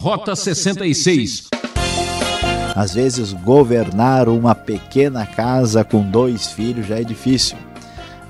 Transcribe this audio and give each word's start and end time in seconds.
Rota 0.00 0.36
66. 0.36 1.48
Às 2.76 2.94
vezes, 2.94 3.32
governar 3.32 4.28
uma 4.28 4.54
pequena 4.54 5.26
casa 5.26 5.82
com 5.82 6.08
dois 6.08 6.52
filhos 6.52 6.86
já 6.86 7.00
é 7.00 7.02
difícil. 7.02 7.58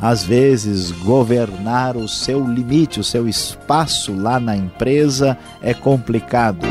Às 0.00 0.24
vezes, 0.24 0.90
governar 0.90 1.94
o 1.94 2.08
seu 2.08 2.42
limite, 2.42 3.00
o 3.00 3.04
seu 3.04 3.28
espaço 3.28 4.14
lá 4.14 4.40
na 4.40 4.56
empresa 4.56 5.36
é 5.60 5.74
complicado. 5.74 6.66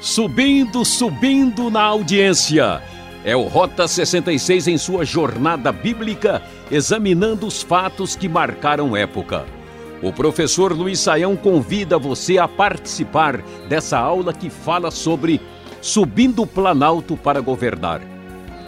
Subindo, 0.00 0.84
subindo 0.84 1.70
na 1.70 1.82
audiência. 1.82 2.82
É 3.24 3.36
o 3.36 3.42
Rota 3.42 3.86
66 3.86 4.66
em 4.66 4.76
sua 4.76 5.04
jornada 5.04 5.70
bíblica, 5.70 6.42
examinando 6.68 7.46
os 7.46 7.62
fatos 7.62 8.16
que 8.16 8.28
marcaram 8.28 8.96
época. 8.96 9.44
O 10.02 10.12
professor 10.12 10.72
Luiz 10.72 10.98
Saião 10.98 11.36
convida 11.36 11.96
você 11.96 12.38
a 12.38 12.48
participar 12.48 13.40
dessa 13.68 13.96
aula 13.96 14.32
que 14.32 14.50
fala 14.50 14.90
sobre 14.90 15.40
subindo 15.80 16.42
o 16.42 16.46
planalto 16.46 17.16
para 17.16 17.40
governar. 17.40 18.00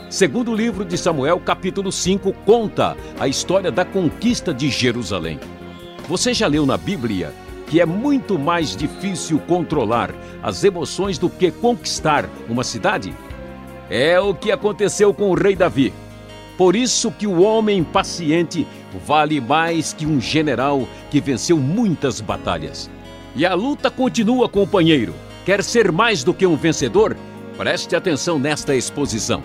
Segundo 0.08 0.52
o 0.52 0.54
livro 0.54 0.84
de 0.84 0.96
Samuel, 0.96 1.40
capítulo 1.40 1.90
5, 1.90 2.32
conta 2.46 2.96
a 3.18 3.26
história 3.26 3.72
da 3.72 3.84
conquista 3.84 4.54
de 4.54 4.70
Jerusalém. 4.70 5.40
Você 6.08 6.32
já 6.32 6.46
leu 6.46 6.64
na 6.64 6.76
Bíblia 6.76 7.32
que 7.66 7.80
é 7.80 7.86
muito 7.86 8.38
mais 8.38 8.76
difícil 8.76 9.40
controlar 9.48 10.14
as 10.40 10.62
emoções 10.62 11.18
do 11.18 11.28
que 11.28 11.50
conquistar 11.50 12.28
uma 12.48 12.62
cidade? 12.62 13.12
É 13.96 14.18
o 14.18 14.34
que 14.34 14.50
aconteceu 14.50 15.14
com 15.14 15.30
o 15.30 15.34
rei 15.34 15.54
Davi. 15.54 15.94
Por 16.58 16.74
isso 16.74 17.12
que 17.12 17.28
o 17.28 17.42
homem 17.42 17.84
paciente 17.84 18.66
vale 19.06 19.40
mais 19.40 19.92
que 19.92 20.04
um 20.04 20.20
general 20.20 20.88
que 21.12 21.20
venceu 21.20 21.56
muitas 21.56 22.20
batalhas. 22.20 22.90
E 23.36 23.46
a 23.46 23.54
luta 23.54 23.92
continua, 23.92 24.48
companheiro. 24.48 25.14
Quer 25.46 25.62
ser 25.62 25.92
mais 25.92 26.24
do 26.24 26.34
que 26.34 26.44
um 26.44 26.56
vencedor? 26.56 27.16
Preste 27.56 27.94
atenção 27.94 28.36
nesta 28.36 28.74
exposição. 28.74 29.40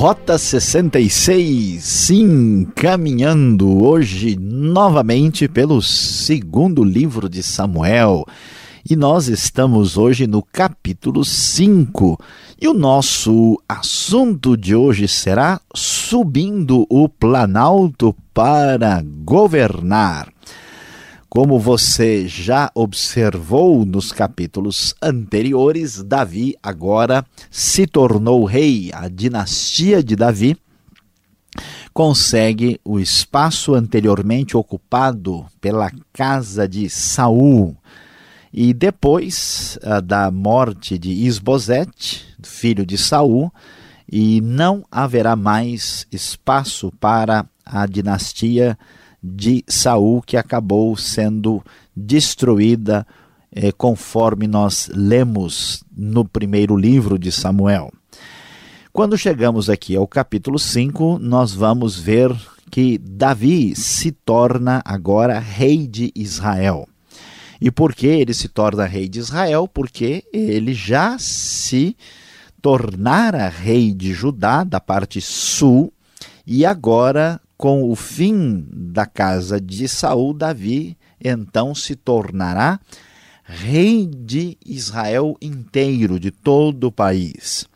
Rota 0.00 0.38
66, 0.38 1.84
sim, 1.84 2.66
caminhando 2.74 3.84
hoje 3.84 4.34
novamente 4.34 5.46
pelo 5.46 5.82
segundo 5.82 6.82
livro 6.82 7.28
de 7.28 7.42
Samuel. 7.42 8.24
E 8.88 8.96
nós 8.96 9.28
estamos 9.28 9.98
hoje 9.98 10.26
no 10.26 10.42
capítulo 10.42 11.22
5. 11.22 12.18
E 12.58 12.66
o 12.66 12.72
nosso 12.72 13.62
assunto 13.68 14.56
de 14.56 14.74
hoje 14.74 15.06
será 15.06 15.60
subindo 15.74 16.86
o 16.88 17.06
planalto 17.06 18.16
para 18.32 19.04
governar. 19.22 20.32
Como 21.30 21.60
você 21.60 22.26
já 22.26 22.72
observou 22.74 23.86
nos 23.86 24.10
capítulos 24.10 24.96
anteriores, 25.00 26.02
Davi 26.02 26.56
agora 26.60 27.24
se 27.48 27.86
tornou 27.86 28.44
rei. 28.44 28.90
A 28.92 29.06
dinastia 29.06 30.02
de 30.02 30.16
Davi 30.16 30.56
consegue 31.94 32.80
o 32.84 32.98
espaço 32.98 33.74
anteriormente 33.74 34.56
ocupado 34.56 35.46
pela 35.60 35.92
casa 36.12 36.66
de 36.66 36.90
Saul. 36.90 37.76
E 38.52 38.74
depois 38.74 39.78
uh, 39.84 40.02
da 40.02 40.32
morte 40.32 40.98
de 40.98 41.12
Isbosete, 41.12 42.26
filho 42.42 42.84
de 42.84 42.98
Saul, 42.98 43.52
e 44.10 44.40
não 44.40 44.84
haverá 44.90 45.36
mais 45.36 46.08
espaço 46.10 46.92
para 46.98 47.46
a 47.64 47.86
dinastia 47.86 48.76
de 48.76 48.99
Saul 49.66 50.22
que 50.22 50.36
acabou 50.36 50.96
sendo 50.96 51.62
destruída 51.94 53.06
eh, 53.52 53.72
conforme 53.72 54.46
nós 54.46 54.90
lemos 54.94 55.82
no 55.96 56.24
primeiro 56.24 56.76
livro 56.76 57.18
de 57.18 57.30
Samuel. 57.30 57.92
Quando 58.92 59.16
chegamos 59.16 59.70
aqui 59.70 59.94
ao 59.94 60.06
capítulo 60.06 60.58
5, 60.58 61.18
nós 61.20 61.52
vamos 61.52 61.98
ver 61.98 62.34
que 62.70 62.98
Davi 62.98 63.74
se 63.76 64.12
torna 64.12 64.82
agora 64.84 65.38
rei 65.38 65.86
de 65.86 66.12
Israel. 66.14 66.88
E 67.60 67.70
por 67.70 67.94
que 67.94 68.06
ele 68.06 68.32
se 68.32 68.48
torna 68.48 68.86
rei 68.86 69.08
de 69.08 69.18
Israel? 69.18 69.68
Porque 69.68 70.24
ele 70.32 70.72
já 70.72 71.18
se 71.18 71.96
tornara 72.62 73.48
rei 73.48 73.92
de 73.92 74.12
Judá, 74.12 74.64
da 74.64 74.80
parte 74.80 75.20
sul, 75.20 75.92
e 76.46 76.64
agora 76.64 77.40
com 77.60 77.90
o 77.90 77.94
fim 77.94 78.64
da 78.72 79.04
casa 79.04 79.60
de 79.60 79.86
Saul, 79.86 80.32
Davi 80.32 80.96
então 81.22 81.74
se 81.74 81.94
tornará 81.94 82.80
rei 83.44 84.06
de 84.06 84.56
Israel 84.64 85.36
inteiro, 85.42 86.18
de 86.18 86.30
todo 86.30 86.84
o 86.84 86.92
país. 86.92 87.66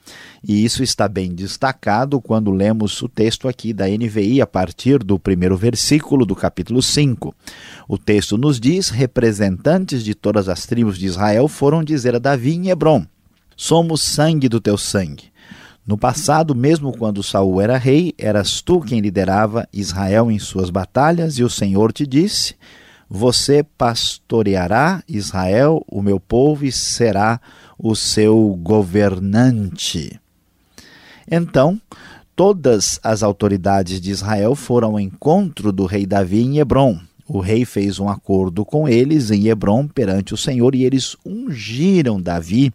E 0.42 0.64
isso 0.64 0.82
está 0.82 1.06
bem 1.06 1.34
destacado 1.34 2.18
quando 2.18 2.50
lemos 2.50 3.02
o 3.02 3.10
texto 3.10 3.46
aqui 3.46 3.74
da 3.74 3.86
NVI 3.86 4.40
a 4.40 4.46
partir 4.46 5.04
do 5.04 5.18
primeiro 5.18 5.54
versículo 5.54 6.24
do 6.24 6.34
capítulo 6.34 6.80
5. 6.80 7.34
O 7.86 7.98
texto 7.98 8.38
nos 8.38 8.58
diz: 8.58 8.88
representantes 8.88 10.02
de 10.02 10.14
todas 10.14 10.48
as 10.48 10.64
tribos 10.64 10.96
de 10.96 11.04
Israel 11.04 11.46
foram 11.46 11.84
dizer 11.84 12.14
a 12.14 12.18
Davi 12.18 12.54
em 12.54 12.70
Hebron: 12.70 13.04
Somos 13.54 14.00
sangue 14.00 14.48
do 14.48 14.62
teu 14.62 14.78
sangue. 14.78 15.33
No 15.86 15.98
passado, 15.98 16.54
mesmo 16.54 16.96
quando 16.96 17.22
Saul 17.22 17.60
era 17.60 17.76
rei, 17.76 18.14
eras 18.16 18.62
tu 18.62 18.80
quem 18.80 19.00
liderava 19.00 19.68
Israel 19.70 20.30
em 20.30 20.38
suas 20.38 20.70
batalhas, 20.70 21.38
e 21.38 21.44
o 21.44 21.50
Senhor 21.50 21.92
te 21.92 22.06
disse: 22.06 22.54
Você 23.08 23.62
pastoreará 23.62 25.02
Israel, 25.06 25.84
o 25.86 26.00
meu 26.00 26.18
povo, 26.18 26.64
e 26.64 26.72
será 26.72 27.38
o 27.78 27.94
seu 27.94 28.58
governante. 28.62 30.18
Então, 31.30 31.78
todas 32.34 32.98
as 33.02 33.22
autoridades 33.22 34.00
de 34.00 34.10
Israel 34.10 34.54
foram 34.54 34.92
ao 34.92 35.00
encontro 35.00 35.70
do 35.70 35.84
rei 35.84 36.06
Davi 36.06 36.40
em 36.40 36.58
Hebron. 36.58 36.98
O 37.28 37.40
rei 37.40 37.66
fez 37.66 37.98
um 37.98 38.08
acordo 38.08 38.64
com 38.64 38.88
eles 38.88 39.30
em 39.30 39.48
Hebron 39.48 39.86
perante 39.86 40.32
o 40.32 40.36
Senhor, 40.38 40.74
e 40.74 40.84
eles 40.84 41.14
ungiram 41.26 42.20
Davi, 42.20 42.72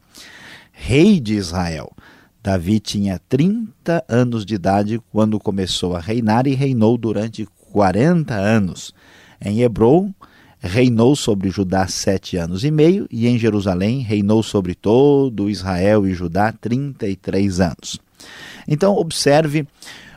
rei 0.71 1.19
de 1.19 1.33
Israel. 1.33 1.91
Davi 2.41 2.79
tinha 2.79 3.19
30 3.27 4.03
anos 4.07 4.45
de 4.45 4.55
idade 4.55 5.01
quando 5.11 5.39
começou 5.39 5.95
a 5.95 5.99
reinar 5.99 6.47
e 6.47 6.55
reinou 6.55 6.97
durante 6.97 7.47
40 7.71 8.33
anos. 8.33 8.93
Em 9.43 9.61
Hebron, 9.61 10.13
reinou 10.59 11.15
sobre 11.15 11.49
Judá 11.49 11.87
sete 11.87 12.37
anos 12.37 12.63
e 12.63 12.71
meio, 12.71 13.07
e 13.09 13.27
em 13.27 13.37
Jerusalém 13.37 14.01
reinou 14.01 14.43
sobre 14.43 14.75
todo 14.75 15.49
Israel 15.49 16.07
e 16.07 16.13
Judá 16.13 16.51
33 16.51 17.59
anos. 17.59 17.99
Então, 18.67 18.95
observe 18.95 19.67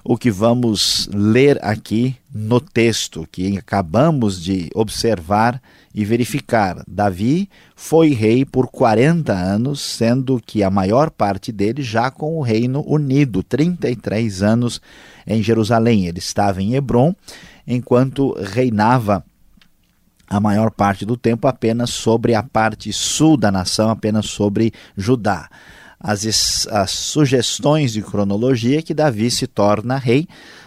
o 0.05 0.17
que 0.17 0.31
vamos 0.31 1.09
ler 1.13 1.59
aqui 1.65 2.17
no 2.33 2.61
texto 2.61 3.27
que 3.31 3.57
acabamos 3.57 4.43
de 4.43 4.69
observar 4.75 5.63
e 5.95 6.05
verificar. 6.05 6.83
Davi 6.87 7.49
foi 7.77 8.11
rei 8.11 8.45
por 8.45 8.69
40 8.69 9.33
anos, 9.33 9.81
sendo 9.81 10.41
que 10.45 10.63
a 10.63 10.71
maior 10.71 11.11
parte 11.11 11.53
dele 11.53 11.83
já 11.83 12.11
com 12.11 12.39
o 12.39 12.43
reino 12.43 12.83
unido, 12.87 13.43
33 13.43 14.43
anos 14.43 14.81
em 15.27 15.43
Jerusalém. 15.43 16.07
Ele 16.07 16.19
estava 16.19 16.63
em 16.63 16.75
Hebron, 16.75 17.15
enquanto 17.67 18.33
reinava 18.41 19.25
a 20.29 20.41
maior 20.41 20.71
parte 20.71 21.05
do 21.05 21.17
tempo 21.17 21.47
apenas 21.47 21.91
sobre 21.91 22.35
a 22.35 22.43
parte 22.43 22.91
sul 22.93 23.37
da 23.37 23.53
nação, 23.53 23.91
apenas 23.91 24.27
sobre 24.27 24.73
Judá. 24.97 25.49
As, 26.01 26.67
as 26.69 26.91
sugestões 26.91 27.93
de 27.93 28.03
cronologia 28.03 28.83
que 28.83 28.95
Davi 28.95 29.31
se 29.31 29.47
torna 29.47 29.99
rei 29.99 30.27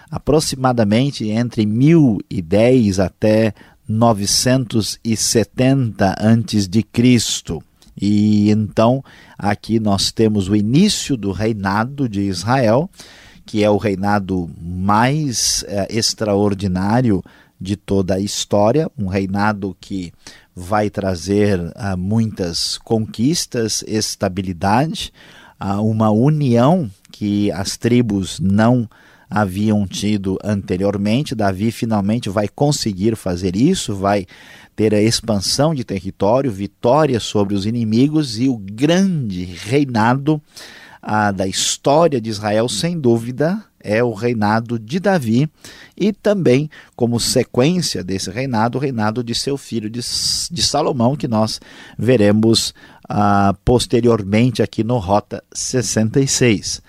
aproximadamente 0.09 1.27
entre 1.27 1.65
1010 1.65 2.99
até 2.99 3.53
970 3.87 6.15
antes 6.19 6.67
de 6.67 6.83
Cristo. 6.83 7.63
E 7.99 8.49
então 8.49 9.03
aqui 9.37 9.79
nós 9.79 10.11
temos 10.11 10.49
o 10.49 10.55
início 10.55 11.15
do 11.15 11.31
reinado 11.31 12.09
de 12.09 12.21
Israel, 12.21 12.89
que 13.45 13.63
é 13.63 13.69
o 13.69 13.77
reinado 13.77 14.49
mais 14.59 15.63
é, 15.67 15.87
extraordinário 15.89 17.23
de 17.59 17.75
toda 17.75 18.15
a 18.15 18.19
história, 18.19 18.89
um 18.97 19.07
reinado 19.07 19.75
que 19.79 20.11
vai 20.55 20.89
trazer 20.89 21.59
uh, 21.59 21.97
muitas 21.97 22.77
conquistas, 22.77 23.83
estabilidade, 23.87 25.11
uh, 25.59 25.81
uma 25.81 26.09
união 26.09 26.89
que 27.11 27.51
as 27.51 27.77
tribos 27.77 28.39
não 28.39 28.89
haviam 29.35 29.85
tido 29.85 30.39
anteriormente. 30.41 31.35
Davi 31.35 31.69
finalmente 31.69 32.29
vai 32.29 32.47
conseguir 32.47 33.17
fazer 33.17 33.53
isso, 33.53 33.93
vai 33.93 34.25
ter 34.77 34.95
a 34.95 35.01
expansão 35.01 35.75
de 35.75 35.83
território, 35.83 36.49
vitória 36.49 37.19
sobre 37.19 37.53
os 37.53 37.65
inimigos 37.65 38.39
e 38.39 38.47
o 38.47 38.57
grande 38.57 39.43
reinado 39.43 40.41
ah, 41.01 41.33
da 41.33 41.45
história 41.45 42.21
de 42.21 42.29
Israel, 42.29 42.69
sem 42.69 42.97
dúvida, 42.97 43.61
é 43.83 44.01
o 44.01 44.13
reinado 44.13 44.79
de 44.79 45.01
Davi 45.01 45.49
e 45.97 46.13
também, 46.13 46.69
como 46.95 47.19
sequência 47.19 48.05
desse 48.05 48.31
reinado, 48.31 48.77
o 48.77 48.81
reinado 48.81 49.21
de 49.21 49.35
seu 49.35 49.57
filho 49.57 49.89
de, 49.89 49.99
de 49.99 50.63
Salomão, 50.63 51.17
que 51.17 51.27
nós 51.27 51.59
veremos 51.99 52.73
ah, 53.09 53.53
posteriormente 53.65 54.63
aqui 54.63 54.81
no 54.81 54.97
Rota 54.97 55.43
66. 55.53 56.81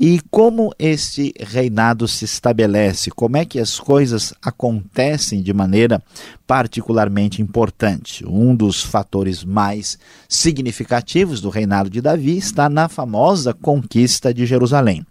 E 0.00 0.20
como 0.30 0.72
esse 0.78 1.34
reinado 1.40 2.06
se 2.06 2.24
estabelece? 2.24 3.10
Como 3.10 3.36
é 3.36 3.44
que 3.44 3.58
as 3.58 3.80
coisas 3.80 4.32
acontecem 4.40 5.42
de 5.42 5.52
maneira 5.52 6.00
particularmente 6.46 7.42
importante? 7.42 8.24
Um 8.24 8.54
dos 8.54 8.80
fatores 8.80 9.42
mais 9.42 9.98
significativos 10.28 11.40
do 11.40 11.50
reinado 11.50 11.90
de 11.90 12.00
Davi 12.00 12.36
está 12.36 12.68
na 12.68 12.88
famosa 12.88 13.52
conquista 13.52 14.32
de 14.32 14.46
Jerusalém. 14.46 15.04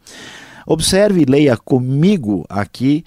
Observe 0.65 1.21
e 1.21 1.25
leia 1.25 1.57
comigo 1.57 2.45
aqui 2.47 3.03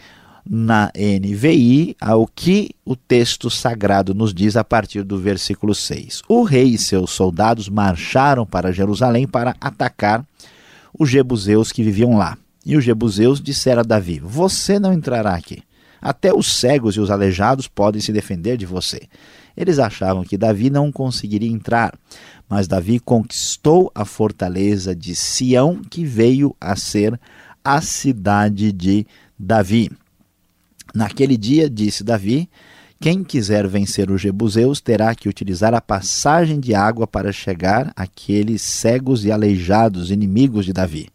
na 0.47 0.93
NVI 0.95 1.97
ao 1.99 2.27
que 2.27 2.71
o 2.85 2.95
texto 2.95 3.49
sagrado 3.49 4.13
nos 4.13 4.35
diz 4.35 4.55
a 4.55 4.65
partir 4.65 5.03
do 5.03 5.19
versículo 5.19 5.75
6. 5.75 6.23
O 6.29 6.43
rei 6.43 6.75
e 6.75 6.79
seus 6.79 7.11
soldados 7.11 7.71
marcharam 7.71 8.45
para 8.45 8.71
Jerusalém 8.71 9.27
para 9.27 9.57
atacar 9.59 10.27
os 10.99 11.09
jebuseus 11.09 11.73
que 11.73 11.83
viviam 11.83 12.17
lá. 12.17 12.37
E 12.65 12.77
os 12.77 12.85
jebuseus 12.85 13.41
disseram 13.41 13.81
a 13.81 13.85
Davi: 13.85 14.21
Você 14.23 14.79
não 14.79 14.93
entrará 14.93 15.35
aqui. 15.35 15.63
Até 16.01 16.33
os 16.33 16.53
cegos 16.53 16.97
e 16.97 17.01
os 17.01 17.11
aleijados 17.11 17.69
podem 17.69 18.01
se 18.01 18.13
defender 18.13 18.57
de 18.57 18.65
você. 18.65 19.03
Eles 19.57 19.79
achavam 19.79 20.25
que 20.25 20.39
Davi 20.39 20.71
não 20.71 20.91
conseguiria 20.91 21.51
entrar, 21.51 21.95
mas 22.49 22.67
Davi 22.67 22.99
conquistou 22.99 23.91
a 23.95 24.05
fortaleza 24.05 24.95
de 24.95 25.15
Sião, 25.15 25.83
que 25.83 26.05
veio 26.05 26.57
a 26.61 26.75
ser 26.77 27.21
a 27.63 27.81
cidade 27.83 28.73
de 28.73 29.07
Davi. 29.39 29.91
Naquele 30.95 31.37
dia, 31.37 31.69
disse 31.69 32.03
Davi, 32.03 32.49
quem 33.01 33.25
quiser 33.25 33.67
vencer 33.67 34.11
os 34.11 34.21
jebuseus 34.21 34.79
terá 34.79 35.15
que 35.15 35.27
utilizar 35.27 35.73
a 35.73 35.81
passagem 35.81 36.61
de 36.61 36.75
água 36.75 37.07
para 37.07 37.33
chegar 37.33 37.91
àqueles 37.97 38.61
cegos 38.61 39.25
e 39.25 39.33
aleijados 39.33 40.11
inimigos 40.11 40.67
de 40.67 40.75
Davi. 40.75 41.09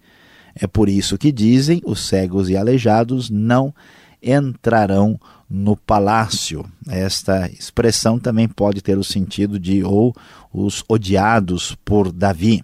É 0.56 0.66
por 0.66 0.90
isso 0.90 1.16
que 1.16 1.32
dizem: 1.32 1.82
os 1.86 2.08
cegos 2.08 2.50
e 2.50 2.58
aleijados 2.58 3.30
não 3.30 3.72
entrarão 4.20 5.20
no 5.48 5.78
palácio. 5.78 6.66
Esta 6.88 7.48
expressão 7.52 8.18
também 8.18 8.48
pode 8.48 8.82
ter 8.82 8.98
o 8.98 9.04
sentido 9.04 9.60
de 9.60 9.84
ou 9.84 10.16
os 10.52 10.84
odiados 10.90 11.78
por 11.86 12.12
Davi. 12.12 12.64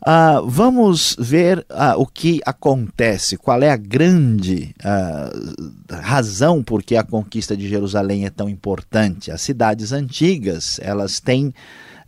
Uh, 0.00 0.48
vamos 0.48 1.14
ver 1.18 1.58
uh, 1.70 1.98
o 1.98 2.06
que 2.06 2.40
acontece, 2.46 3.36
qual 3.36 3.62
é 3.62 3.70
a 3.70 3.76
grande 3.76 4.74
uh, 4.80 5.94
razão 5.94 6.62
por 6.62 6.82
que 6.82 6.96
a 6.96 7.02
conquista 7.02 7.54
de 7.54 7.68
Jerusalém 7.68 8.24
é 8.24 8.30
tão 8.30 8.48
importante. 8.48 9.30
As 9.30 9.42
cidades 9.42 9.92
antigas, 9.92 10.80
elas 10.82 11.20
têm 11.20 11.52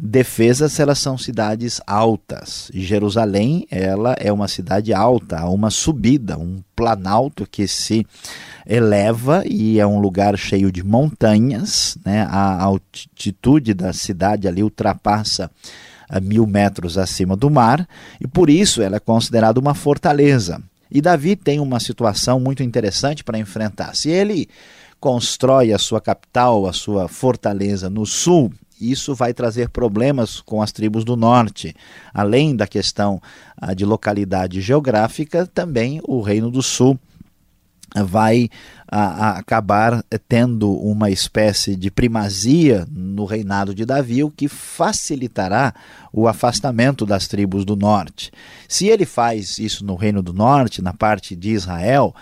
defesas, 0.01 0.81
elas 0.81 0.99
são 0.99 1.19
cidades 1.19 1.83
altas. 1.87 2.71
Jerusalém, 2.73 3.67
ela 3.71 4.17
é 4.19 4.33
uma 4.33 4.49
cidade 4.49 4.95
alta, 4.95 5.41
há 5.41 5.51
uma 5.51 5.71
subida, 5.71 6.39
um 6.39 6.63
planalto 6.75 7.47
que 7.47 7.69
se 7.69 8.07
eleva 8.67 9.45
e 9.47 9.79
é 9.79 9.87
um 9.87 10.01
lugar 10.01 10.37
cheio 10.39 10.73
de 10.73 10.83
montanhas, 10.83 11.99
né? 12.05 12.27
A 12.29 12.63
altitude 12.63 13.75
da 13.75 13.93
cidade 13.93 14.49
ali 14.49 14.63
ultrapassa 14.63 15.51
mil 16.21 16.47
metros 16.47 16.99
acima 16.99 17.37
do 17.37 17.51
mar, 17.51 17.89
e 18.21 18.27
por 18.27 18.51
isso 18.51 18.83
ela 18.83 18.97
é 18.97 19.01
considerada 19.01 19.59
uma 19.59 19.75
fortaleza. 19.75 20.63
E 20.91 21.01
Davi 21.01 21.37
tem 21.37 21.59
uma 21.59 21.81
situação 21.81 22.39
muito 22.39 22.63
interessante 22.63 23.25
para 23.25 23.39
enfrentar. 23.39 23.95
Se 23.95 24.11
ele 24.11 24.49
constrói 25.01 25.73
a 25.73 25.79
sua 25.79 26.01
capital, 26.01 26.67
a 26.67 26.73
sua 26.73 27.09
fortaleza 27.09 27.89
no 27.89 28.05
sul, 28.05 28.53
isso 28.81 29.15
vai 29.15 29.33
trazer 29.33 29.69
problemas 29.69 30.41
com 30.41 30.61
as 30.61 30.73
tribos 30.73 31.05
do 31.05 31.17
norte. 31.17 31.75
Além 32.13 32.55
da 32.55 32.67
questão 32.67 33.23
ah, 33.57 33.73
de 33.73 33.85
localidade 33.85 34.61
geográfica, 34.61 35.47
também 35.47 36.01
o 36.05 36.21
Reino 36.21 36.51
do 36.51 36.63
Sul 36.63 36.99
vai 37.95 38.49
a, 38.91 39.01
a 39.01 39.39
acabar 39.39 40.05
tendo 40.29 40.73
uma 40.73 41.11
espécie 41.11 41.77
de 41.77 41.91
primazia 41.91 42.87
no 42.91 43.25
reinado 43.25 43.75
de 43.75 43.85
Davi, 43.85 44.23
o 44.23 44.31
que 44.31 44.49
facilitará 44.49 45.75
o 46.13 46.29
afastamento 46.29 47.05
das 47.05 47.27
tribos 47.27 47.65
do 47.65 47.75
norte. 47.77 48.31
Se 48.69 48.87
ele 48.87 49.05
faz 49.05 49.59
isso 49.59 49.85
no 49.85 49.95
reino 49.95 50.23
do 50.23 50.33
norte, 50.33 50.83
na 50.83 50.93
parte 50.93 51.35
de 51.35 51.51
Israel, 51.51 52.15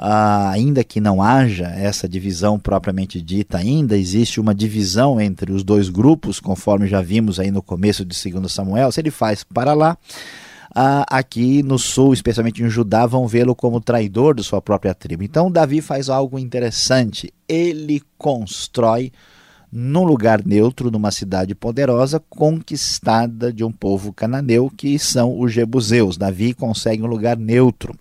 Uh, 0.00 0.46
ainda 0.52 0.84
que 0.84 1.00
não 1.00 1.20
haja 1.20 1.66
essa 1.70 2.08
divisão 2.08 2.56
propriamente 2.56 3.20
dita, 3.20 3.58
ainda 3.58 3.98
existe 3.98 4.40
uma 4.40 4.54
divisão 4.54 5.20
entre 5.20 5.50
os 5.50 5.64
dois 5.64 5.88
grupos, 5.88 6.38
conforme 6.38 6.86
já 6.86 7.02
vimos 7.02 7.40
aí 7.40 7.50
no 7.50 7.60
começo 7.60 8.04
de 8.04 8.30
2 8.30 8.52
Samuel. 8.52 8.92
Se 8.92 9.00
ele 9.00 9.10
faz 9.10 9.42
para 9.42 9.74
lá, 9.74 9.98
ah, 10.74 11.04
aqui 11.08 11.62
no 11.62 11.78
sul, 11.78 12.12
especialmente 12.12 12.62
em 12.62 12.68
Judá, 12.68 13.06
vão 13.06 13.26
vê-lo 13.26 13.54
como 13.54 13.80
traidor 13.80 14.34
de 14.34 14.44
sua 14.44 14.60
própria 14.60 14.94
tribo. 14.94 15.22
Então, 15.22 15.50
Davi 15.50 15.80
faz 15.80 16.08
algo 16.08 16.38
interessante. 16.38 17.32
Ele 17.48 18.02
constrói 18.18 19.12
num 19.70 20.04
lugar 20.04 20.44
neutro, 20.44 20.90
numa 20.90 21.10
cidade 21.10 21.54
poderosa, 21.54 22.22
conquistada 22.28 23.52
de 23.52 23.64
um 23.64 23.72
povo 23.72 24.12
cananeu, 24.12 24.70
que 24.74 24.98
são 24.98 25.38
os 25.38 25.52
jebuseus. 25.52 26.16
Davi 26.16 26.54
consegue 26.54 27.02
um 27.02 27.06
lugar 27.06 27.36
neutro. 27.36 27.94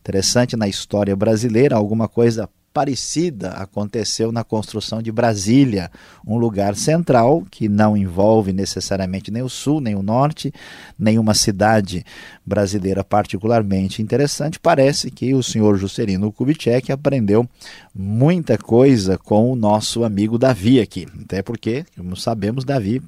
Interessante 0.00 0.56
na 0.56 0.68
história 0.68 1.14
brasileira, 1.14 1.76
alguma 1.76 2.08
coisa 2.08 2.48
parecida 2.72 3.50
aconteceu 3.50 4.30
na 4.30 4.44
construção 4.44 5.02
de 5.02 5.10
Brasília, 5.10 5.90
um 6.26 6.36
lugar 6.36 6.76
central 6.76 7.44
que 7.50 7.68
não 7.68 7.96
envolve 7.96 8.52
necessariamente 8.52 9.30
nem 9.30 9.42
o 9.42 9.48
sul, 9.48 9.80
nem 9.80 9.94
o 9.94 10.02
norte, 10.02 10.52
nenhuma 10.98 11.34
cidade 11.34 12.04
brasileira 12.44 13.02
particularmente 13.02 14.02
interessante. 14.02 14.58
Parece 14.60 15.10
que 15.10 15.34
o 15.34 15.42
senhor 15.42 15.76
Juscelino 15.76 16.32
Kubitschek 16.32 16.92
aprendeu 16.92 17.48
muita 17.94 18.56
coisa 18.56 19.18
com 19.18 19.52
o 19.52 19.56
nosso 19.56 20.04
amigo 20.04 20.38
Davi 20.38 20.80
aqui, 20.80 21.06
até 21.22 21.42
porque, 21.42 21.84
como 21.96 22.16
sabemos, 22.16 22.64
Davi 22.64 23.02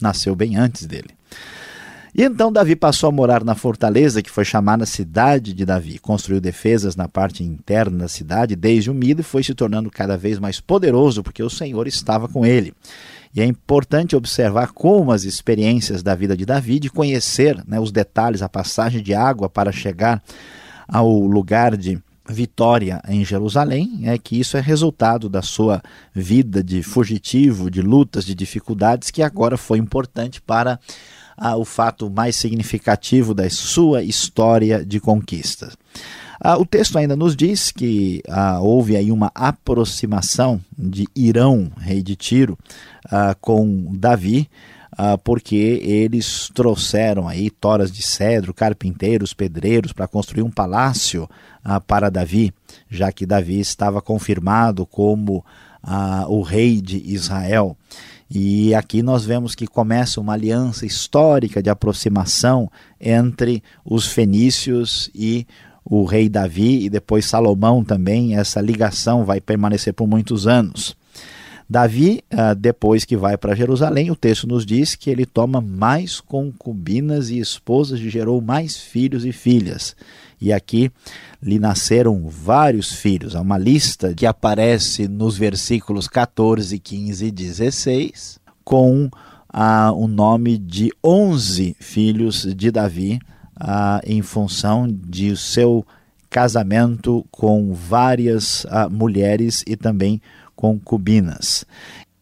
nasceu 0.00 0.34
bem 0.34 0.56
antes 0.56 0.86
dele. 0.86 1.10
E 2.18 2.24
então 2.24 2.50
Davi 2.50 2.74
passou 2.74 3.10
a 3.10 3.12
morar 3.12 3.44
na 3.44 3.54
fortaleza 3.54 4.22
que 4.22 4.30
foi 4.30 4.42
chamada 4.42 4.86
Cidade 4.86 5.52
de 5.52 5.66
Davi. 5.66 5.98
Construiu 5.98 6.40
defesas 6.40 6.96
na 6.96 7.06
parte 7.06 7.44
interna 7.44 7.98
da 7.98 8.08
cidade 8.08 8.56
desde 8.56 8.90
o 8.90 8.94
Mido 8.94 9.20
e 9.20 9.22
foi 9.22 9.42
se 9.42 9.54
tornando 9.54 9.90
cada 9.90 10.16
vez 10.16 10.38
mais 10.38 10.58
poderoso 10.58 11.22
porque 11.22 11.42
o 11.42 11.50
Senhor 11.50 11.86
estava 11.86 12.26
com 12.26 12.46
ele. 12.46 12.72
E 13.34 13.42
é 13.42 13.44
importante 13.44 14.16
observar 14.16 14.68
como 14.68 15.12
as 15.12 15.24
experiências 15.24 16.02
da 16.02 16.14
vida 16.14 16.34
de 16.34 16.46
Davi, 16.46 16.80
de 16.80 16.88
conhecer 16.88 17.62
né, 17.68 17.78
os 17.78 17.92
detalhes, 17.92 18.40
a 18.40 18.48
passagem 18.48 19.02
de 19.02 19.12
água 19.12 19.50
para 19.50 19.70
chegar 19.70 20.22
ao 20.88 21.10
lugar 21.18 21.76
de 21.76 21.98
vitória 22.26 22.98
em 23.06 23.26
Jerusalém, 23.26 24.00
é 24.04 24.16
que 24.16 24.40
isso 24.40 24.56
é 24.56 24.60
resultado 24.60 25.28
da 25.28 25.42
sua 25.42 25.82
vida 26.14 26.64
de 26.64 26.82
fugitivo, 26.82 27.70
de 27.70 27.82
lutas, 27.82 28.24
de 28.24 28.34
dificuldades, 28.34 29.10
que 29.10 29.22
agora 29.22 29.58
foi 29.58 29.76
importante 29.76 30.40
para 30.40 30.80
ah, 31.36 31.56
o 31.56 31.64
fato 31.64 32.10
mais 32.10 32.36
significativo 32.36 33.34
da 33.34 33.48
sua 33.50 34.02
história 34.02 34.84
de 34.84 35.00
conquista. 35.00 35.72
Ah, 36.40 36.58
o 36.58 36.66
texto 36.66 36.98
ainda 36.98 37.16
nos 37.16 37.34
diz 37.34 37.70
que 37.70 38.22
ah, 38.28 38.60
houve 38.60 38.96
aí 38.96 39.10
uma 39.10 39.30
aproximação 39.34 40.60
de 40.76 41.06
Irão, 41.14 41.70
rei 41.78 42.02
de 42.02 42.14
Tiro, 42.14 42.58
ah, 43.10 43.34
com 43.40 43.94
Davi, 43.96 44.48
ah, 44.92 45.16
porque 45.16 45.56
eles 45.82 46.50
trouxeram 46.54 47.26
aí 47.26 47.50
toras 47.50 47.90
de 47.90 48.02
cedro, 48.02 48.52
carpinteiros, 48.52 49.32
pedreiros 49.32 49.92
para 49.92 50.06
construir 50.06 50.42
um 50.42 50.50
palácio 50.50 51.28
ah, 51.64 51.80
para 51.80 52.10
Davi, 52.10 52.52
já 52.90 53.10
que 53.10 53.26
Davi 53.26 53.58
estava 53.58 54.02
confirmado 54.02 54.86
como 54.86 55.44
o 56.28 56.42
rei 56.42 56.80
de 56.80 56.96
Israel. 56.96 57.76
E 58.28 58.74
aqui 58.74 59.02
nós 59.02 59.24
vemos 59.24 59.54
que 59.54 59.66
começa 59.66 60.20
uma 60.20 60.32
aliança 60.32 60.84
histórica 60.84 61.62
de 61.62 61.70
aproximação 61.70 62.70
entre 63.00 63.62
os 63.84 64.06
fenícios 64.06 65.10
e 65.14 65.46
o 65.84 66.04
rei 66.04 66.28
Davi 66.28 66.84
e 66.84 66.90
depois 66.90 67.26
Salomão 67.26 67.84
também. 67.84 68.36
Essa 68.36 68.60
ligação 68.60 69.24
vai 69.24 69.40
permanecer 69.40 69.94
por 69.94 70.08
muitos 70.08 70.46
anos. 70.46 70.96
Davi, 71.68 72.22
ah, 72.30 72.54
depois 72.54 73.04
que 73.04 73.16
vai 73.16 73.36
para 73.36 73.54
Jerusalém, 73.54 74.10
o 74.10 74.16
texto 74.16 74.46
nos 74.46 74.64
diz 74.64 74.94
que 74.94 75.10
ele 75.10 75.26
toma 75.26 75.60
mais 75.60 76.20
concubinas 76.20 77.28
e 77.28 77.40
esposas 77.40 77.98
e 77.98 78.08
gerou 78.08 78.40
mais 78.40 78.76
filhos 78.76 79.24
e 79.24 79.32
filhas. 79.32 79.96
E 80.40 80.52
aqui 80.52 80.90
lhe 81.42 81.58
nasceram 81.58 82.28
vários 82.28 82.92
filhos. 82.92 83.34
Há 83.34 83.40
uma 83.40 83.56
lista 83.56 84.14
que 84.14 84.26
aparece 84.26 85.08
nos 85.08 85.36
versículos 85.36 86.08
14, 86.08 86.78
15 86.78 87.26
e 87.26 87.30
16, 87.30 88.38
com 88.64 89.08
ah, 89.48 89.92
o 89.92 90.06
nome 90.06 90.58
de 90.58 90.92
11 91.02 91.76
filhos 91.80 92.42
de 92.54 92.70
Davi 92.70 93.18
ah, 93.58 94.00
em 94.04 94.20
função 94.20 94.86
de 94.86 95.36
seu 95.36 95.86
casamento 96.28 97.24
com 97.30 97.72
várias 97.72 98.66
ah, 98.68 98.88
mulheres 98.88 99.64
e 99.66 99.76
também 99.76 100.20
concubinas. 100.54 101.64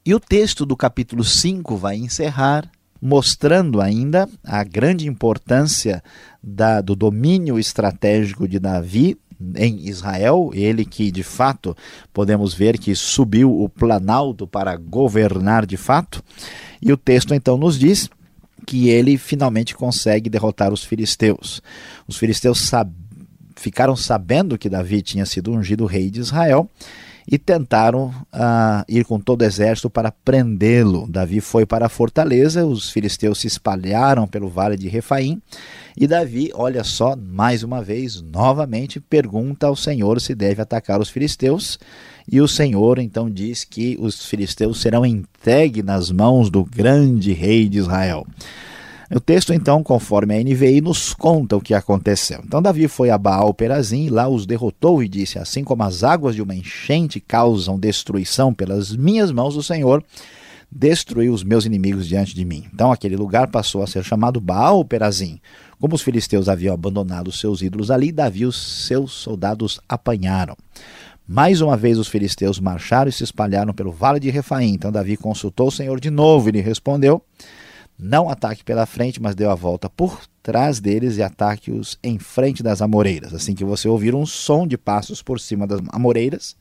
E 0.06 0.14
o 0.14 0.20
texto 0.20 0.64
do 0.64 0.76
capítulo 0.76 1.24
5 1.24 1.76
vai 1.76 1.96
encerrar 1.96 2.70
mostrando 3.04 3.82
ainda 3.82 4.26
a 4.42 4.64
grande 4.64 5.06
importância 5.06 6.02
da, 6.42 6.80
do 6.80 6.96
domínio 6.96 7.58
estratégico 7.58 8.48
de 8.48 8.58
Davi 8.58 9.18
em 9.56 9.86
Israel, 9.86 10.50
ele 10.54 10.86
que 10.86 11.10
de 11.10 11.22
fato 11.22 11.76
podemos 12.14 12.54
ver 12.54 12.78
que 12.78 12.94
subiu 12.94 13.60
o 13.60 13.68
planalto 13.68 14.46
para 14.46 14.74
governar 14.76 15.66
de 15.66 15.76
fato. 15.76 16.24
E 16.80 16.90
o 16.90 16.96
texto 16.96 17.34
então 17.34 17.58
nos 17.58 17.78
diz 17.78 18.08
que 18.66 18.88
ele 18.88 19.18
finalmente 19.18 19.74
consegue 19.74 20.30
derrotar 20.30 20.72
os 20.72 20.82
filisteus. 20.82 21.60
Os 22.08 22.16
filisteus 22.16 22.60
sab 22.60 22.90
ficaram 23.54 23.94
sabendo 23.94 24.56
que 24.56 24.70
Davi 24.70 25.02
tinha 25.02 25.26
sido 25.26 25.52
ungido 25.52 25.84
rei 25.84 26.10
de 26.10 26.20
Israel 26.20 26.68
e 27.26 27.38
tentaram 27.38 28.06
uh, 28.06 28.84
ir 28.88 29.04
com 29.04 29.18
todo 29.18 29.42
o 29.42 29.44
exército 29.44 29.88
para 29.88 30.12
prendê-lo. 30.12 31.06
Davi 31.08 31.40
foi 31.40 31.64
para 31.64 31.86
a 31.86 31.88
fortaleza, 31.88 32.66
os 32.66 32.90
filisteus 32.90 33.40
se 33.40 33.46
espalharam 33.46 34.26
pelo 34.26 34.48
vale 34.48 34.76
de 34.76 34.88
Refaim 34.88 35.40
e 35.96 36.08
Davi, 36.08 36.50
olha 36.54 36.82
só, 36.82 37.14
mais 37.14 37.62
uma 37.62 37.80
vez, 37.80 38.20
novamente 38.20 38.98
pergunta 38.98 39.68
ao 39.68 39.76
Senhor 39.76 40.20
se 40.20 40.34
deve 40.34 40.60
atacar 40.60 41.00
os 41.00 41.08
filisteus. 41.08 41.78
E 42.30 42.40
o 42.40 42.48
Senhor 42.48 42.98
então 42.98 43.30
diz 43.30 43.62
que 43.62 43.96
os 44.00 44.26
filisteus 44.26 44.80
serão 44.80 45.06
entregues 45.06 45.84
nas 45.84 46.10
mãos 46.10 46.50
do 46.50 46.64
grande 46.64 47.32
rei 47.32 47.68
de 47.68 47.78
Israel. 47.78 48.26
O 49.10 49.20
texto, 49.20 49.52
então, 49.52 49.82
conforme 49.82 50.34
a 50.34 50.42
NVI, 50.42 50.80
nos 50.80 51.12
conta 51.12 51.56
o 51.56 51.60
que 51.60 51.74
aconteceu. 51.74 52.40
Então, 52.44 52.62
Davi 52.62 52.88
foi 52.88 53.10
a 53.10 53.18
Baal 53.18 53.52
Perazim, 53.52 54.08
lá 54.08 54.28
os 54.28 54.46
derrotou 54.46 55.02
e 55.02 55.08
disse: 55.08 55.38
Assim 55.38 55.62
como 55.62 55.82
as 55.82 56.02
águas 56.02 56.34
de 56.34 56.42
uma 56.42 56.54
enchente 56.54 57.20
causam 57.20 57.78
destruição 57.78 58.54
pelas 58.54 58.96
minhas 58.96 59.30
mãos, 59.30 59.56
o 59.56 59.62
Senhor 59.62 60.02
destruiu 60.70 61.32
os 61.32 61.44
meus 61.44 61.64
inimigos 61.64 62.08
diante 62.08 62.34
de 62.34 62.44
mim. 62.44 62.64
Então, 62.72 62.90
aquele 62.90 63.16
lugar 63.16 63.48
passou 63.48 63.82
a 63.82 63.86
ser 63.86 64.02
chamado 64.02 64.40
Baal 64.40 64.84
Perazim. 64.84 65.38
Como 65.78 65.94
os 65.94 66.02
filisteus 66.02 66.48
haviam 66.48 66.74
abandonado 66.74 67.30
seus 67.30 67.60
ídolos 67.60 67.90
ali, 67.90 68.10
Davi 68.10 68.40
e 68.40 68.46
os 68.46 68.86
seus 68.86 69.12
soldados 69.12 69.78
apanharam. 69.88 70.56
Mais 71.26 71.60
uma 71.60 71.76
vez 71.76 71.98
os 71.98 72.08
filisteus 72.08 72.60
marcharam 72.60 73.08
e 73.08 73.12
se 73.12 73.24
espalharam 73.24 73.72
pelo 73.72 73.90
vale 73.90 74.20
de 74.20 74.30
Refaim. 74.30 74.74
Então 74.74 74.92
Davi 74.92 75.16
consultou 75.16 75.68
o 75.68 75.72
Senhor 75.72 75.98
de 75.98 76.10
novo 76.10 76.48
e 76.48 76.52
lhe 76.52 76.60
respondeu: 76.60 77.22
não 77.98 78.28
ataque 78.28 78.64
pela 78.64 78.86
frente, 78.86 79.22
mas 79.22 79.34
deu 79.34 79.50
a 79.50 79.54
volta 79.54 79.88
por 79.88 80.20
trás 80.42 80.80
deles 80.80 81.16
e 81.16 81.22
ataque-os 81.22 81.98
em 82.02 82.18
frente 82.18 82.62
das 82.62 82.82
amoreiras. 82.82 83.32
Assim 83.32 83.54
que 83.54 83.64
você 83.64 83.88
ouvir 83.88 84.14
um 84.14 84.26
som 84.26 84.66
de 84.66 84.76
passos 84.76 85.22
por 85.22 85.40
cima 85.40 85.66
das 85.66 85.80
amoreiras, 85.88 86.56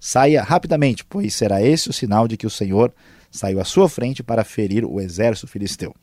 saia 0.00 0.42
rapidamente, 0.42 1.04
pois 1.04 1.34
será 1.34 1.62
esse 1.62 1.90
o 1.90 1.92
sinal 1.92 2.26
de 2.26 2.36
que 2.36 2.46
o 2.46 2.50
Senhor 2.50 2.92
saiu 3.30 3.60
à 3.60 3.64
sua 3.64 3.88
frente 3.88 4.22
para 4.22 4.44
ferir 4.44 4.84
o 4.84 5.00
exército 5.00 5.46
filisteu. 5.46 5.94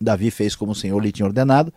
Davi 0.00 0.30
fez 0.30 0.54
como 0.56 0.72
o 0.72 0.74
Senhor 0.74 0.98
lhe 1.00 1.12
tinha 1.12 1.26
ordenado 1.26 1.72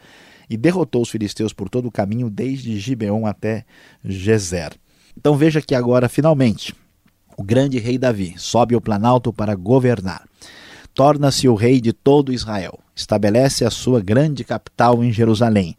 e 0.50 0.58
derrotou 0.58 1.02
os 1.02 1.10
filisteus 1.10 1.54
por 1.54 1.70
todo 1.70 1.88
o 1.88 1.92
caminho, 1.92 2.30
desde 2.30 2.78
Gibeon 2.80 3.26
até 3.26 3.66
Gezer. 4.04 4.74
Então 5.18 5.36
veja 5.36 5.62
que 5.62 5.76
agora, 5.76 6.10
finalmente, 6.10 6.74
o 7.38 7.44
grande 7.44 7.80
rei 7.80 7.98
Davi 7.98 8.36
sobe 8.38 8.76
ao 8.76 8.82
planalto 8.82 9.32
para 9.32 9.56
governar 9.56 10.24
torna-se 10.94 11.48
o 11.48 11.56
rei 11.56 11.82
de 11.82 11.92
todo 11.92 12.34
Israel, 12.34 12.80
estabelece 12.96 13.66
a 13.66 13.70
sua 13.72 14.00
grande 14.00 14.44
capital 14.44 15.04
em 15.04 15.12
Jerusalém, 15.12 15.76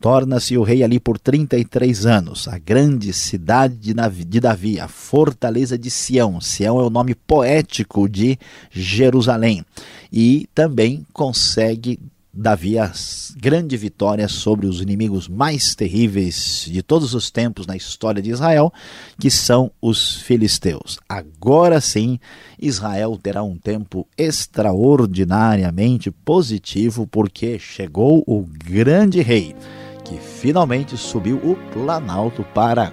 torna-se 0.00 0.56
o 0.56 0.62
rei 0.62 0.82
ali 0.82 1.00
por 1.00 1.18
33 1.18 2.06
anos, 2.06 2.48
a 2.48 2.58
grande 2.58 3.12
cidade 3.12 3.94
de 4.24 4.40
Davi, 4.40 4.78
a 4.78 4.88
fortaleza 4.88 5.76
de 5.76 5.90
Sião. 5.90 6.40
Sião 6.40 6.80
é 6.80 6.84
o 6.84 6.90
nome 6.90 7.14
poético 7.14 8.08
de 8.08 8.38
Jerusalém. 8.70 9.64
E 10.12 10.48
também 10.54 11.04
consegue 11.12 11.98
Davi 12.40 12.78
a 12.78 12.92
grande 13.36 13.76
vitória 13.76 14.28
sobre 14.28 14.68
os 14.68 14.80
inimigos 14.80 15.26
mais 15.26 15.74
terríveis 15.74 16.66
de 16.68 16.82
todos 16.84 17.12
os 17.12 17.32
tempos 17.32 17.66
na 17.66 17.74
história 17.74 18.22
de 18.22 18.30
Israel, 18.30 18.72
que 19.18 19.28
são 19.28 19.72
os 19.82 20.18
filisteus. 20.18 21.00
Agora 21.08 21.80
sim, 21.80 22.20
Israel 22.56 23.18
terá 23.20 23.42
um 23.42 23.56
tempo 23.56 24.06
extraordinariamente 24.16 26.12
positivo, 26.12 27.08
porque 27.08 27.58
chegou 27.58 28.22
o 28.24 28.46
grande 28.46 29.20
rei, 29.20 29.56
que 30.04 30.16
finalmente 30.18 30.96
subiu 30.96 31.38
o 31.38 31.56
planalto 31.72 32.44
para 32.54 32.92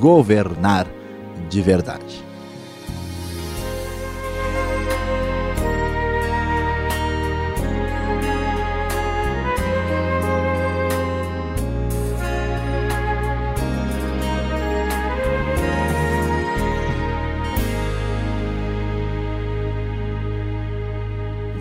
governar 0.00 0.88
de 1.48 1.62
verdade. 1.62 2.29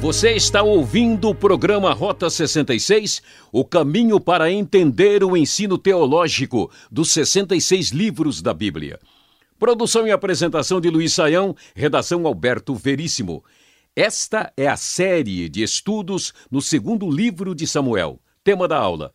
Você 0.02 0.32
está 0.32 0.64
ouvindo 0.64 1.28
o 1.28 1.36
programa 1.36 1.92
Rota 1.92 2.30
66, 2.30 3.22
o 3.52 3.66
caminho 3.66 4.18
para 4.18 4.50
entender 4.50 5.26
o 5.26 5.36
ensino 5.36 5.78
teológico 5.78 6.72
dos 6.90 7.12
66 7.12 7.90
livros 7.90 8.42
da 8.42 8.54
Bíblia. 8.54 8.98
Produção 9.60 10.08
e 10.08 10.12
apresentação 10.12 10.80
de 10.80 10.90
Luiz 10.90 11.12
Saião, 11.12 11.54
redação 11.76 12.26
Alberto 12.26 12.74
Veríssimo. 12.76 13.44
Esta 13.94 14.54
é 14.56 14.70
a 14.70 14.78
série 14.78 15.50
de 15.50 15.64
estudos 15.64 16.34
no 16.50 16.62
segundo 16.62 17.12
livro 17.12 17.54
de 17.54 17.68
Samuel. 17.68 18.22
Tema 18.42 18.70
da 18.70 18.78
aula: 18.78 19.12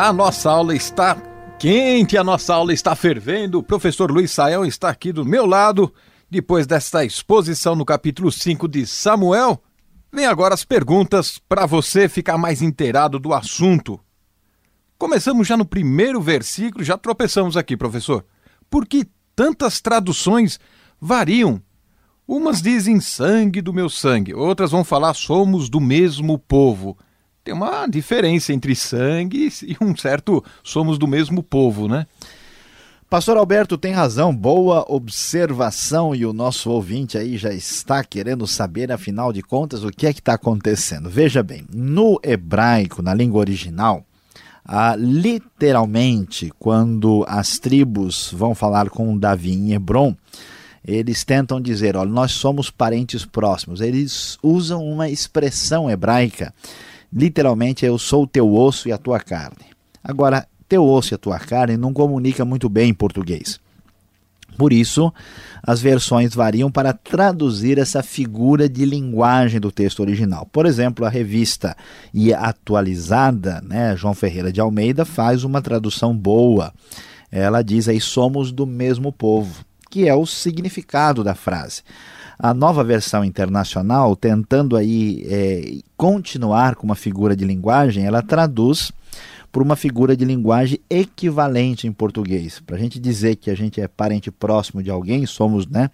A 0.00 0.14
nossa 0.14 0.50
aula 0.50 0.74
está 0.74 1.14
quente, 1.58 2.16
a 2.16 2.24
nossa 2.24 2.54
aula 2.54 2.72
está 2.72 2.96
fervendo. 2.96 3.58
O 3.58 3.62
professor 3.62 4.10
Luiz 4.10 4.30
Saião 4.30 4.64
está 4.64 4.88
aqui 4.88 5.12
do 5.12 5.26
meu 5.26 5.44
lado. 5.44 5.92
Depois 6.30 6.66
desta 6.66 7.04
exposição 7.04 7.74
no 7.74 7.84
capítulo 7.84 8.32
5 8.32 8.66
de 8.66 8.86
Samuel, 8.86 9.62
vem 10.10 10.24
agora 10.24 10.54
as 10.54 10.64
perguntas 10.64 11.38
para 11.46 11.66
você 11.66 12.08
ficar 12.08 12.38
mais 12.38 12.62
inteirado 12.62 13.18
do 13.18 13.34
assunto. 13.34 14.00
Começamos 14.96 15.46
já 15.46 15.54
no 15.54 15.66
primeiro 15.66 16.18
versículo, 16.18 16.82
já 16.82 16.96
tropeçamos 16.96 17.54
aqui, 17.54 17.76
professor. 17.76 18.24
Por 18.70 18.86
que 18.86 19.06
tantas 19.36 19.82
traduções 19.82 20.58
variam? 20.98 21.62
Umas 22.26 22.62
dizem 22.62 23.00
sangue 23.00 23.60
do 23.60 23.74
meu 23.74 23.90
sangue, 23.90 24.32
outras 24.32 24.70
vão 24.70 24.82
falar 24.82 25.12
somos 25.12 25.68
do 25.68 25.78
mesmo 25.78 26.38
povo 26.38 26.96
tem 27.44 27.54
uma 27.54 27.86
diferença 27.86 28.52
entre 28.52 28.74
sangue 28.74 29.48
e 29.62 29.76
um 29.80 29.96
certo 29.96 30.44
somos 30.62 30.98
do 30.98 31.06
mesmo 31.06 31.42
povo, 31.42 31.88
né? 31.88 32.06
Pastor 33.08 33.36
Alberto 33.36 33.76
tem 33.76 33.92
razão, 33.92 34.32
boa 34.32 34.84
observação 34.88 36.14
e 36.14 36.24
o 36.24 36.32
nosso 36.32 36.70
ouvinte 36.70 37.18
aí 37.18 37.36
já 37.36 37.52
está 37.52 38.04
querendo 38.04 38.46
saber, 38.46 38.92
afinal 38.92 39.32
de 39.32 39.42
contas, 39.42 39.82
o 39.82 39.90
que 39.90 40.06
é 40.06 40.12
que 40.12 40.20
está 40.20 40.34
acontecendo. 40.34 41.10
Veja 41.10 41.42
bem, 41.42 41.66
no 41.74 42.20
hebraico, 42.22 43.02
na 43.02 43.12
língua 43.12 43.40
original, 43.40 44.04
ah, 44.64 44.94
literalmente, 44.96 46.52
quando 46.56 47.24
as 47.26 47.58
tribos 47.58 48.30
vão 48.32 48.54
falar 48.54 48.88
com 48.88 49.18
Davi 49.18 49.54
em 49.54 49.72
Hebron, 49.72 50.14
eles 50.84 51.24
tentam 51.24 51.60
dizer, 51.60 51.96
olha, 51.96 52.08
nós 52.10 52.30
somos 52.30 52.70
parentes 52.70 53.24
próximos. 53.24 53.80
Eles 53.80 54.38
usam 54.40 54.84
uma 54.84 55.08
expressão 55.08 55.90
hebraica 55.90 56.54
literalmente 57.12 57.84
eu 57.84 57.98
sou 57.98 58.24
o 58.24 58.26
teu 58.26 58.52
osso 58.52 58.88
e 58.88 58.92
a 58.92 58.98
tua 58.98 59.20
carne. 59.20 59.66
Agora, 60.02 60.46
teu 60.68 60.84
osso 60.84 61.14
e 61.14 61.16
a 61.16 61.18
tua 61.18 61.38
carne 61.38 61.76
não 61.76 61.92
comunica 61.92 62.44
muito 62.44 62.68
bem 62.68 62.90
em 62.90 62.94
português. 62.94 63.60
Por 64.56 64.72
isso, 64.72 65.12
as 65.62 65.80
versões 65.80 66.34
variam 66.34 66.70
para 66.70 66.92
traduzir 66.92 67.78
essa 67.78 68.02
figura 68.02 68.68
de 68.68 68.84
linguagem 68.84 69.58
do 69.58 69.72
texto 69.72 70.00
original. 70.00 70.46
Por 70.52 70.66
exemplo, 70.66 71.04
a 71.04 71.08
revista 71.08 71.76
e 72.12 72.32
atualizada, 72.34 73.62
né, 73.62 73.96
João 73.96 74.12
Ferreira 74.12 74.52
de 74.52 74.60
Almeida, 74.60 75.04
faz 75.04 75.44
uma 75.44 75.62
tradução 75.62 76.14
boa. 76.16 76.72
Ela 77.32 77.62
diz 77.62 77.88
aí: 77.88 78.00
somos 78.00 78.52
do 78.52 78.66
mesmo 78.66 79.12
povo, 79.12 79.64
que 79.90 80.06
é 80.06 80.14
o 80.14 80.26
significado 80.26 81.24
da 81.24 81.34
frase. 81.34 81.82
A 82.42 82.54
nova 82.54 82.82
versão 82.82 83.22
internacional, 83.22 84.16
tentando 84.16 84.74
aí 84.74 85.26
é, 85.28 85.78
continuar 85.94 86.74
com 86.74 86.86
uma 86.86 86.94
figura 86.94 87.36
de 87.36 87.44
linguagem, 87.44 88.06
ela 88.06 88.22
traduz 88.22 88.90
por 89.52 89.62
uma 89.62 89.76
figura 89.76 90.16
de 90.16 90.24
linguagem 90.24 90.80
equivalente 90.88 91.86
em 91.86 91.92
português. 91.92 92.58
Para 92.60 92.76
a 92.76 92.78
gente 92.78 92.98
dizer 92.98 93.36
que 93.36 93.50
a 93.50 93.54
gente 93.54 93.78
é 93.78 93.86
parente 93.86 94.30
próximo 94.30 94.82
de 94.82 94.90
alguém, 94.90 95.26
somos 95.26 95.66
né, 95.66 95.90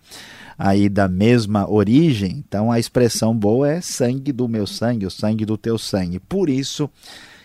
aí 0.57 0.89
da 0.89 1.09
mesma 1.09 1.69
origem, 1.69 2.45
então 2.47 2.71
a 2.71 2.79
expressão 2.79 3.37
boa 3.37 3.69
é 3.69 3.81
sangue 3.81 4.31
do 4.31 4.47
meu 4.47 4.69
sangue, 4.69 5.07
o 5.07 5.11
sangue 5.11 5.45
do 5.45 5.57
teu 5.57 5.77
sangue. 5.77 6.21
Por 6.21 6.49
isso 6.49 6.89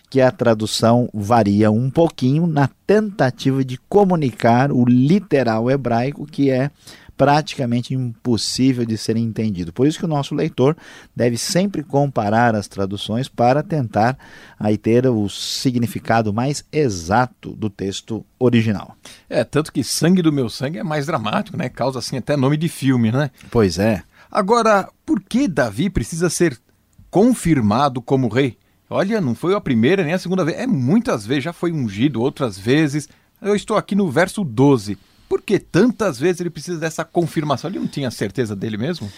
que 0.08 0.20
a 0.20 0.30
tradução 0.30 1.08
varia 1.12 1.70
um 1.70 1.90
pouquinho 1.90 2.46
na 2.46 2.68
tentativa 2.86 3.64
de 3.64 3.78
comunicar 3.88 4.70
o 4.70 4.84
literal 4.84 5.70
hebraico, 5.70 6.26
que 6.26 6.50
é 6.50 6.70
praticamente 7.16 7.94
impossível 7.94 8.84
de 8.84 8.96
ser 8.96 9.16
entendido. 9.16 9.72
Por 9.72 9.86
isso 9.86 9.98
que 9.98 10.04
o 10.04 10.08
nosso 10.08 10.34
leitor 10.34 10.76
deve 11.14 11.36
sempre 11.36 11.82
comparar 11.82 12.54
as 12.54 12.66
traduções 12.66 13.28
para 13.28 13.62
tentar 13.62 14.18
aí 14.58 14.76
ter 14.76 15.06
o 15.06 15.28
significado 15.28 16.32
mais 16.32 16.64
exato 16.72 17.50
do 17.50 17.68
texto 17.70 18.24
original. 18.38 18.96
É, 19.28 19.44
tanto 19.44 19.72
que 19.72 19.84
Sangue 19.84 20.22
do 20.22 20.32
Meu 20.32 20.48
Sangue 20.48 20.78
é 20.78 20.84
mais 20.84 21.06
dramático, 21.06 21.56
né? 21.56 21.68
Causa 21.68 21.98
assim 21.98 22.16
até 22.16 22.36
nome 22.36 22.56
de 22.56 22.68
filme, 22.68 23.12
né? 23.12 23.30
Pois 23.50 23.78
é. 23.78 24.02
Agora, 24.30 24.88
por 25.04 25.20
que 25.20 25.46
Davi 25.46 25.90
precisa 25.90 26.30
ser 26.30 26.58
confirmado 27.10 28.00
como 28.00 28.28
rei? 28.28 28.56
Olha, 28.88 29.20
não 29.20 29.34
foi 29.34 29.54
a 29.54 29.60
primeira 29.60 30.04
nem 30.04 30.12
a 30.12 30.18
segunda 30.18 30.44
vez, 30.44 30.58
é 30.58 30.66
muitas 30.66 31.24
vezes, 31.24 31.44
já 31.44 31.52
foi 31.52 31.72
ungido 31.72 32.20
outras 32.20 32.58
vezes. 32.58 33.08
Eu 33.40 33.56
estou 33.56 33.76
aqui 33.76 33.94
no 33.94 34.10
verso 34.10 34.44
12. 34.44 34.98
Por 35.32 35.40
que 35.40 35.58
tantas 35.58 36.18
vezes 36.18 36.42
ele 36.42 36.50
precisa 36.50 36.78
dessa 36.78 37.06
confirmação? 37.06 37.70
Ele 37.70 37.78
não 37.78 37.88
tinha 37.88 38.10
certeza 38.10 38.54
dele 38.54 38.76
mesmo? 38.76 39.10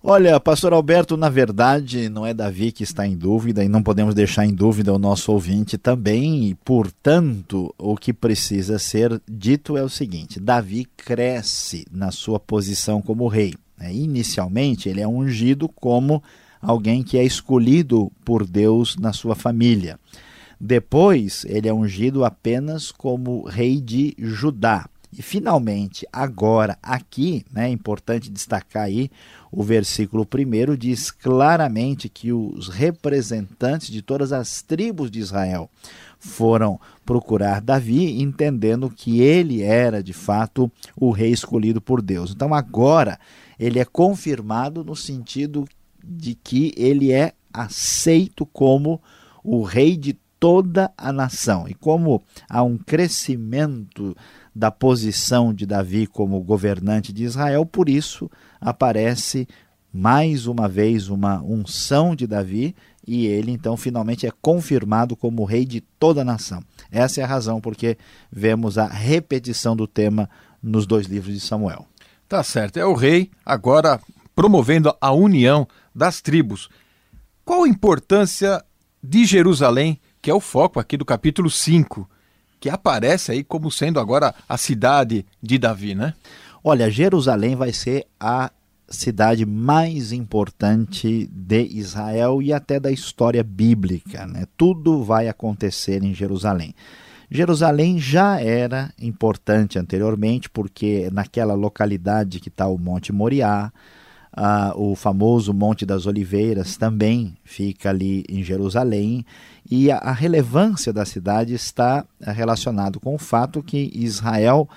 Olha, 0.00 0.38
pastor 0.38 0.72
Alberto, 0.72 1.16
na 1.16 1.28
verdade 1.28 2.08
não 2.08 2.24
é 2.24 2.32
Davi 2.32 2.70
que 2.70 2.84
está 2.84 3.04
em 3.04 3.16
dúvida 3.16 3.64
e 3.64 3.68
não 3.68 3.82
podemos 3.82 4.14
deixar 4.14 4.46
em 4.46 4.54
dúvida 4.54 4.94
o 4.94 4.98
nosso 4.98 5.32
ouvinte 5.32 5.76
também, 5.76 6.44
e 6.44 6.54
portanto, 6.54 7.74
o 7.76 7.96
que 7.96 8.12
precisa 8.12 8.78
ser 8.78 9.20
dito 9.28 9.76
é 9.76 9.82
o 9.82 9.88
seguinte: 9.88 10.38
Davi 10.38 10.86
cresce 10.96 11.84
na 11.90 12.12
sua 12.12 12.38
posição 12.38 13.02
como 13.02 13.26
rei. 13.26 13.52
Né? 13.76 13.92
Inicialmente, 13.92 14.88
ele 14.88 15.00
é 15.00 15.08
ungido 15.08 15.68
como 15.68 16.22
alguém 16.62 17.02
que 17.02 17.18
é 17.18 17.24
escolhido 17.24 18.12
por 18.24 18.46
Deus 18.46 18.96
na 18.96 19.12
sua 19.12 19.34
família. 19.34 19.98
Depois, 20.60 21.44
ele 21.48 21.68
é 21.68 21.74
ungido 21.74 22.24
apenas 22.24 22.92
como 22.92 23.48
rei 23.48 23.80
de 23.80 24.14
Judá. 24.16 24.88
E 25.12 25.22
finalmente, 25.22 26.06
agora 26.12 26.78
aqui, 26.80 27.44
né, 27.52 27.66
é 27.66 27.72
importante 27.72 28.30
destacar 28.30 28.84
aí, 28.84 29.10
o 29.50 29.62
versículo 29.62 30.24
1 30.24 30.76
diz 30.76 31.10
claramente 31.10 32.08
que 32.08 32.32
os 32.32 32.68
representantes 32.68 33.88
de 33.90 34.02
todas 34.02 34.32
as 34.32 34.62
tribos 34.62 35.10
de 35.10 35.18
Israel 35.18 35.68
foram 36.20 36.78
procurar 37.04 37.60
Davi, 37.60 38.20
entendendo 38.20 38.88
que 38.88 39.20
ele 39.20 39.62
era 39.62 40.02
de 40.02 40.12
fato 40.12 40.70
o 40.94 41.10
rei 41.10 41.32
escolhido 41.32 41.80
por 41.80 42.00
Deus. 42.00 42.30
Então 42.30 42.54
agora 42.54 43.18
ele 43.58 43.80
é 43.80 43.84
confirmado 43.84 44.84
no 44.84 44.94
sentido 44.94 45.66
de 46.04 46.34
que 46.34 46.72
ele 46.76 47.10
é 47.12 47.32
aceito 47.52 48.46
como 48.46 49.02
o 49.42 49.62
rei 49.62 49.96
de 49.96 50.16
toda 50.38 50.90
a 50.96 51.12
nação. 51.12 51.68
E 51.68 51.74
como 51.74 52.22
há 52.48 52.62
um 52.62 52.78
crescimento 52.78 54.16
da 54.54 54.70
posição 54.70 55.54
de 55.54 55.64
Davi 55.64 56.06
como 56.06 56.40
governante 56.40 57.12
de 57.12 57.24
Israel, 57.24 57.64
por 57.64 57.88
isso 57.88 58.30
aparece 58.60 59.46
mais 59.92 60.46
uma 60.46 60.68
vez 60.68 61.08
uma 61.08 61.42
unção 61.42 62.14
de 62.14 62.26
Davi 62.26 62.74
e 63.06 63.26
ele 63.26 63.50
então 63.50 63.76
finalmente 63.76 64.26
é 64.26 64.32
confirmado 64.40 65.16
como 65.16 65.44
rei 65.44 65.64
de 65.64 65.80
toda 65.80 66.20
a 66.20 66.24
nação. 66.24 66.62
Essa 66.90 67.20
é 67.20 67.24
a 67.24 67.26
razão 67.26 67.60
porque 67.60 67.96
vemos 68.30 68.78
a 68.78 68.86
repetição 68.86 69.74
do 69.74 69.86
tema 69.86 70.28
nos 70.62 70.86
dois 70.86 71.06
livros 71.06 71.34
de 71.34 71.40
Samuel. 71.40 71.86
Tá 72.28 72.42
certo, 72.44 72.76
é 72.76 72.84
o 72.84 72.94
rei 72.94 73.30
agora 73.44 74.00
promovendo 74.34 74.94
a 75.00 75.12
união 75.12 75.66
das 75.94 76.20
tribos. 76.20 76.68
Qual 77.44 77.64
a 77.64 77.68
importância 77.68 78.64
de 79.02 79.24
Jerusalém, 79.24 80.00
que 80.22 80.30
é 80.30 80.34
o 80.34 80.40
foco 80.40 80.78
aqui 80.78 80.96
do 80.96 81.04
capítulo 81.04 81.50
5? 81.50 82.08
Que 82.60 82.68
aparece 82.68 83.32
aí 83.32 83.42
como 83.42 83.70
sendo 83.70 83.98
agora 83.98 84.34
a 84.48 84.56
cidade 84.56 85.24
de 85.42 85.58
Davi, 85.58 85.94
né? 85.94 86.14
Olha, 86.62 86.90
Jerusalém 86.90 87.56
vai 87.56 87.72
ser 87.72 88.06
a 88.20 88.50
cidade 88.86 89.46
mais 89.46 90.12
importante 90.12 91.26
de 91.32 91.62
Israel 91.62 92.42
e 92.42 92.52
até 92.52 92.78
da 92.78 92.90
história 92.90 93.42
bíblica, 93.42 94.26
né? 94.26 94.44
Tudo 94.56 95.02
vai 95.02 95.28
acontecer 95.28 96.04
em 96.04 96.12
Jerusalém. 96.12 96.74
Jerusalém 97.30 97.98
já 97.98 98.40
era 98.40 98.92
importante 99.00 99.78
anteriormente, 99.78 100.50
porque 100.50 101.08
naquela 101.12 101.54
localidade 101.54 102.40
que 102.40 102.48
está 102.48 102.66
o 102.66 102.76
Monte 102.76 103.12
Moriá, 103.12 103.72
ah, 104.32 104.72
o 104.76 104.94
famoso 104.94 105.52
Monte 105.52 105.84
das 105.84 106.06
Oliveiras 106.06 106.76
também 106.76 107.36
fica 107.44 107.90
ali 107.90 108.24
em 108.28 108.42
Jerusalém 108.42 109.24
e 109.70 109.90
a, 109.90 109.98
a 109.98 110.12
relevância 110.12 110.92
da 110.92 111.04
cidade 111.04 111.54
está 111.54 112.04
relacionado 112.20 113.00
com 113.00 113.14
o 113.14 113.18
fato 113.18 113.62
que 113.62 113.90
Israel 113.94 114.68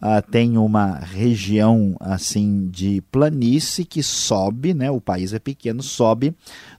ah, 0.00 0.22
tem 0.22 0.56
uma 0.56 0.94
região 0.94 1.94
assim 2.00 2.68
de 2.70 3.02
planície 3.12 3.84
que 3.84 4.02
sobe, 4.02 4.72
né? 4.72 4.90
O 4.90 5.00
país 5.00 5.34
é 5.34 5.38
pequeno, 5.38 5.82
sobe 5.82 6.34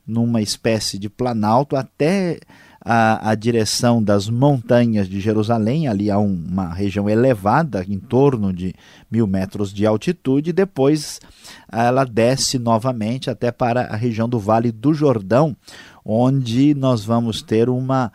numa 0.07 0.41
espécie 0.41 0.97
de 0.97 1.07
planalto 1.07 1.75
até 1.75 2.39
a, 2.83 3.29
a 3.29 3.35
direção 3.35 4.01
das 4.03 4.27
montanhas 4.27 5.07
de 5.07 5.19
Jerusalém, 5.19 5.87
ali 5.87 6.09
há 6.09 6.17
um, 6.17 6.43
uma 6.49 6.73
região 6.73 7.09
elevada, 7.09 7.85
em 7.87 7.99
torno 7.99 8.51
de 8.51 8.73
mil 9.09 9.27
metros 9.27 9.71
de 9.71 9.85
altitude, 9.85 10.49
e 10.49 10.53
depois 10.53 11.19
ela 11.71 12.03
desce 12.03 12.57
novamente 12.57 13.29
até 13.29 13.51
para 13.51 13.81
a 13.81 13.95
região 13.95 14.27
do 14.27 14.39
Vale 14.39 14.71
do 14.71 14.93
Jordão, 14.93 15.55
onde 16.03 16.73
nós 16.73 17.05
vamos 17.05 17.41
ter 17.41 17.69
uma 17.69 18.11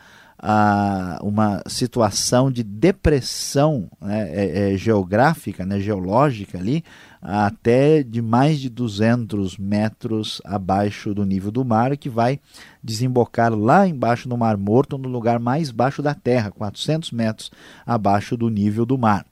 a 0.48 1.18
uma 1.24 1.60
situação 1.66 2.52
de 2.52 2.62
depressão 2.62 3.88
né, 4.00 4.30
é, 4.30 4.74
é, 4.74 4.76
geográfica, 4.76 5.66
né, 5.66 5.80
geológica 5.80 6.56
ali, 6.56 6.84
até 7.20 8.00
de 8.04 8.22
mais 8.22 8.60
de 8.60 8.68
200 8.68 9.58
metros 9.58 10.40
abaixo 10.44 11.12
do 11.12 11.26
nível 11.26 11.50
do 11.50 11.64
mar, 11.64 11.96
que 11.96 12.08
vai 12.08 12.38
desembocar 12.80 13.52
lá 13.52 13.88
embaixo 13.88 14.28
no 14.28 14.36
Mar 14.36 14.56
Morto, 14.56 14.96
no 14.96 15.08
lugar 15.08 15.40
mais 15.40 15.72
baixo 15.72 16.00
da 16.00 16.14
Terra, 16.14 16.52
400 16.52 17.10
metros 17.10 17.50
abaixo 17.84 18.36
do 18.36 18.48
nível 18.48 18.86
do 18.86 18.96
mar. 18.96 19.26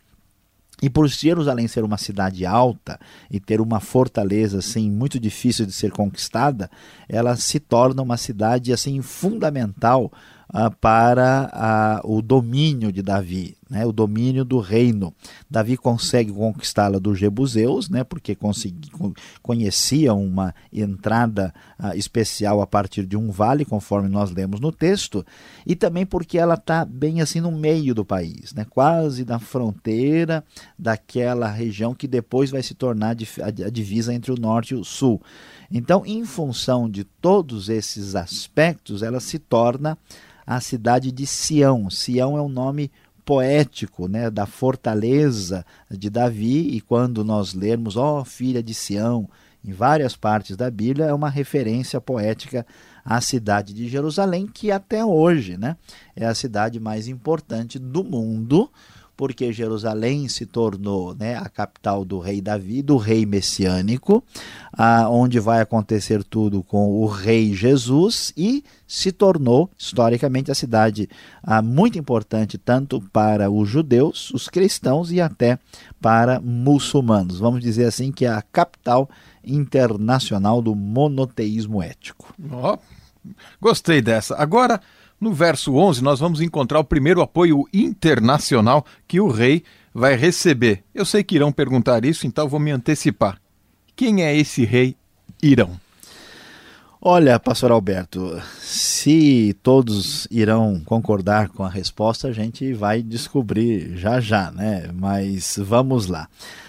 E 0.82 0.90
por 0.90 1.06
Jerusalém 1.06 1.68
ser 1.68 1.84
uma 1.84 1.96
cidade 1.96 2.44
alta 2.44 2.98
e 3.30 3.38
ter 3.38 3.60
uma 3.60 3.78
fortaleza 3.78 4.58
assim 4.58 4.90
muito 4.90 5.20
difícil 5.20 5.64
de 5.64 5.72
ser 5.72 5.92
conquistada, 5.92 6.68
ela 7.08 7.36
se 7.36 7.60
torna 7.60 8.02
uma 8.02 8.16
cidade 8.16 8.72
assim 8.72 9.00
fundamental 9.00 10.10
uh, 10.54 10.74
para 10.80 12.00
uh, 12.04 12.16
o 12.16 12.22
domínio 12.22 12.92
de 12.92 13.02
Davi, 13.02 13.56
né, 13.68 13.84
o 13.84 13.92
domínio 13.92 14.44
do 14.44 14.60
reino. 14.60 15.12
Davi 15.50 15.76
consegue 15.76 16.32
conquistá-la 16.32 16.98
dos 16.98 17.18
Jebuseus, 17.18 17.90
né, 17.90 18.04
porque 18.04 18.36
consegui, 18.36 18.90
conhecia 19.42 20.14
uma 20.14 20.54
entrada 20.72 21.52
uh, 21.78 21.96
especial 21.96 22.60
a 22.62 22.66
partir 22.66 23.04
de 23.04 23.16
um 23.16 23.30
vale, 23.30 23.64
conforme 23.64 24.08
nós 24.08 24.30
lemos 24.30 24.60
no 24.60 24.70
texto, 24.70 25.26
e 25.66 25.74
também 25.74 26.06
porque 26.06 26.38
ela 26.38 26.54
está 26.54 26.84
bem 26.84 27.20
assim 27.20 27.40
no 27.40 27.50
meio 27.50 27.94
do 27.94 28.04
país, 28.04 28.54
né, 28.54 28.64
quase 28.68 29.24
na 29.24 29.40
fronteira 29.40 30.44
daquela 30.78 31.50
região 31.50 31.94
que 31.94 32.06
depois 32.06 32.50
vai 32.50 32.62
se 32.62 32.74
tornar 32.74 33.16
a 33.42 33.70
divisa 33.70 34.14
entre 34.14 34.30
o 34.30 34.40
norte 34.40 34.72
e 34.72 34.76
o 34.76 34.84
sul. 34.84 35.20
Então, 35.70 36.04
em 36.06 36.24
função 36.24 36.88
de 36.88 37.02
todos 37.02 37.68
esses 37.68 38.14
aspectos, 38.14 39.02
ela 39.02 39.18
se 39.18 39.38
torna 39.38 39.98
a 40.46 40.60
cidade 40.60 41.10
de 41.10 41.26
Sião. 41.26 41.88
Sião 41.90 42.36
é 42.36 42.42
um 42.42 42.48
nome 42.48 42.90
poético, 43.24 44.06
né, 44.06 44.30
da 44.30 44.46
fortaleza 44.46 45.64
de 45.90 46.10
Davi, 46.10 46.76
e 46.76 46.80
quando 46.80 47.24
nós 47.24 47.54
lermos, 47.54 47.96
ó 47.96 48.20
oh, 48.20 48.24
filha 48.24 48.62
de 48.62 48.74
Sião, 48.74 49.28
em 49.64 49.72
várias 49.72 50.14
partes 50.14 50.56
da 50.56 50.70
Bíblia, 50.70 51.06
é 51.06 51.14
uma 51.14 51.30
referência 51.30 51.98
poética 52.00 52.66
à 53.02 53.20
cidade 53.20 53.72
de 53.72 53.88
Jerusalém, 53.88 54.46
que 54.46 54.70
até 54.70 55.02
hoje 55.02 55.56
né, 55.56 55.76
é 56.14 56.26
a 56.26 56.34
cidade 56.34 56.78
mais 56.78 57.08
importante 57.08 57.78
do 57.78 58.04
mundo, 58.04 58.70
porque 59.16 59.52
Jerusalém 59.52 60.28
se 60.28 60.46
tornou 60.46 61.14
né, 61.14 61.36
a 61.36 61.48
capital 61.48 62.04
do 62.04 62.18
rei 62.18 62.40
Davi, 62.40 62.82
do 62.82 62.96
rei 62.96 63.24
messiânico, 63.24 64.24
ah, 64.72 65.08
onde 65.08 65.38
vai 65.38 65.60
acontecer 65.60 66.24
tudo 66.24 66.62
com 66.62 66.90
o 66.90 67.06
rei 67.06 67.54
Jesus 67.54 68.32
e 68.36 68.64
se 68.86 69.12
tornou 69.12 69.70
historicamente 69.78 70.50
a 70.50 70.54
cidade 70.54 71.08
muito 71.62 71.98
importante 71.98 72.58
tanto 72.58 73.00
para 73.12 73.50
os 73.50 73.68
judeus, 73.68 74.30
os 74.30 74.48
cristãos 74.48 75.10
e 75.10 75.20
até 75.20 75.58
para 76.00 76.40
muçulmanos. 76.40 77.38
Vamos 77.38 77.60
dizer 77.60 77.86
assim 77.86 78.12
que 78.12 78.24
é 78.24 78.30
a 78.30 78.42
capital 78.42 79.08
internacional 79.44 80.60
do 80.62 80.74
monoteísmo 80.74 81.82
ético. 81.82 82.34
Oh, 82.52 82.78
gostei 83.60 84.00
dessa. 84.00 84.36
Agora 84.36 84.80
no 85.24 85.32
verso 85.32 85.74
11, 85.74 86.04
nós 86.04 86.20
vamos 86.20 86.42
encontrar 86.42 86.78
o 86.78 86.84
primeiro 86.84 87.22
apoio 87.22 87.64
internacional 87.72 88.84
que 89.08 89.18
o 89.18 89.28
rei 89.28 89.64
vai 89.92 90.16
receber. 90.16 90.84
Eu 90.94 91.06
sei 91.06 91.24
que 91.24 91.34
irão 91.34 91.50
perguntar 91.50 92.04
isso, 92.04 92.26
então 92.26 92.46
vou 92.46 92.60
me 92.60 92.70
antecipar. 92.70 93.40
Quem 93.96 94.22
é 94.22 94.36
esse 94.36 94.66
rei 94.66 94.94
Irão? 95.42 95.80
Olha, 97.00 97.38
pastor 97.40 97.70
Alberto, 97.70 98.38
se 98.58 99.56
todos 99.62 100.28
irão 100.30 100.80
concordar 100.84 101.48
com 101.48 101.62
a 101.62 101.68
resposta, 101.70 102.28
a 102.28 102.32
gente 102.32 102.74
vai 102.74 103.02
descobrir 103.02 103.96
já 103.96 104.20
já, 104.20 104.50
né? 104.50 104.90
Mas 104.94 105.58
vamos 105.58 106.06
lá. 106.06 106.28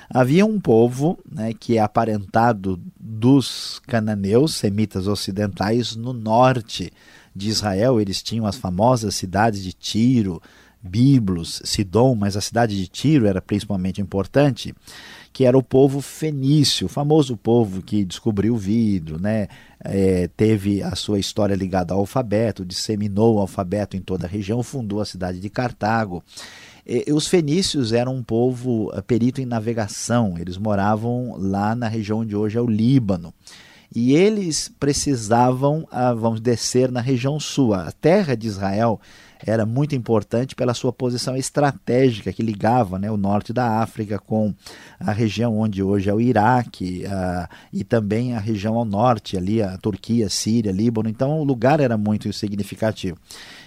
Havia 0.09 0.45
um 0.45 0.59
povo 0.59 1.17
né, 1.29 1.53
que 1.53 1.77
é 1.77 1.81
aparentado 1.81 2.79
dos 2.99 3.81
cananeus, 3.87 4.55
semitas 4.55 5.07
ocidentais, 5.07 5.95
no 5.95 6.13
norte 6.13 6.91
de 7.35 7.49
Israel, 7.49 7.99
eles 7.99 8.23
tinham 8.23 8.45
as 8.45 8.55
famosas 8.55 9.15
cidades 9.15 9.61
de 9.61 9.73
Tiro, 9.73 10.41
Biblos, 10.81 11.61
Sidom, 11.65 12.15
mas 12.15 12.37
a 12.37 12.41
cidade 12.41 12.77
de 12.77 12.87
Tiro 12.87 13.25
era 13.25 13.41
principalmente 13.41 13.99
importante, 13.99 14.73
que 15.33 15.43
era 15.43 15.57
o 15.57 15.63
povo 15.63 15.99
fenício, 15.99 16.85
o 16.85 16.89
famoso 16.89 17.35
povo 17.35 17.81
que 17.81 18.05
descobriu 18.05 18.53
o 18.53 18.57
vidro, 18.57 19.19
né? 19.19 19.47
É, 19.83 20.29
teve 20.37 20.81
a 20.81 20.95
sua 20.95 21.19
história 21.19 21.55
ligada 21.55 21.93
ao 21.93 21.99
alfabeto, 21.99 22.63
disseminou 22.63 23.35
o 23.35 23.39
alfabeto 23.39 23.97
em 23.97 24.01
toda 24.01 24.25
a 24.25 24.29
região, 24.29 24.63
fundou 24.63 25.01
a 25.01 25.05
cidade 25.05 25.39
de 25.39 25.49
Cartago. 25.49 26.23
Os 27.11 27.27
fenícios 27.27 27.91
eram 27.91 28.15
um 28.15 28.23
povo 28.23 28.91
eh, 28.93 29.01
perito 29.01 29.41
em 29.41 29.45
navegação, 29.45 30.37
eles 30.37 30.55
moravam 30.55 31.35
lá 31.35 31.73
na 31.73 31.87
região 31.87 32.19
onde 32.19 32.35
hoje 32.35 32.59
é 32.59 32.61
o 32.61 32.67
Líbano 32.67 33.33
e 33.95 34.13
eles 34.13 34.69
precisavam, 34.77 35.87
ah, 35.89 36.13
vamos 36.13 36.41
descer 36.41 36.91
na 36.91 36.99
região 36.99 37.39
sul. 37.39 37.73
A 37.73 37.93
terra 37.93 38.35
de 38.35 38.45
Israel 38.45 38.99
era 39.39 39.65
muito 39.65 39.95
importante 39.95 40.53
pela 40.53 40.73
sua 40.73 40.91
posição 40.91 41.35
estratégica 41.37 42.33
que 42.33 42.43
ligava 42.43 42.99
né, 42.99 43.09
o 43.09 43.15
norte 43.15 43.53
da 43.53 43.79
África 43.81 44.19
com 44.19 44.53
a 44.99 45.13
região 45.13 45.57
onde 45.57 45.81
hoje 45.81 46.09
é 46.09 46.13
o 46.13 46.19
Iraque 46.19 47.03
uh, 47.05 47.47
e 47.71 47.83
também 47.83 48.33
a 48.33 48.39
região 48.39 48.75
ao 48.75 48.83
norte, 48.83 49.37
ali 49.37 49.61
a 49.61 49.77
Turquia, 49.77 50.29
Síria, 50.29 50.73
Líbano. 50.73 51.07
Então 51.07 51.39
o 51.39 51.43
lugar 51.43 51.79
era 51.79 51.97
muito 51.97 52.31
significativo. 52.33 53.17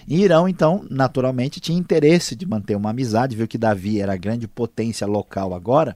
E 0.07 0.21
Irão, 0.21 0.47
então, 0.47 0.85
naturalmente 0.89 1.59
tinha 1.59 1.77
interesse 1.77 2.35
de 2.35 2.45
manter 2.45 2.75
uma 2.75 2.91
amizade, 2.91 3.35
viu 3.35 3.47
que 3.47 3.57
Davi 3.57 3.99
era 3.99 4.13
a 4.13 4.17
grande 4.17 4.47
potência 4.47 5.07
local 5.07 5.55
agora 5.55 5.95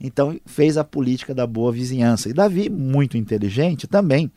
então 0.00 0.38
fez 0.46 0.76
a 0.76 0.84
política 0.84 1.34
da 1.34 1.46
boa 1.46 1.72
vizinhança. 1.72 2.28
E 2.28 2.32
Davi, 2.32 2.70
muito 2.70 3.16
inteligente, 3.16 3.86
também 3.86 4.30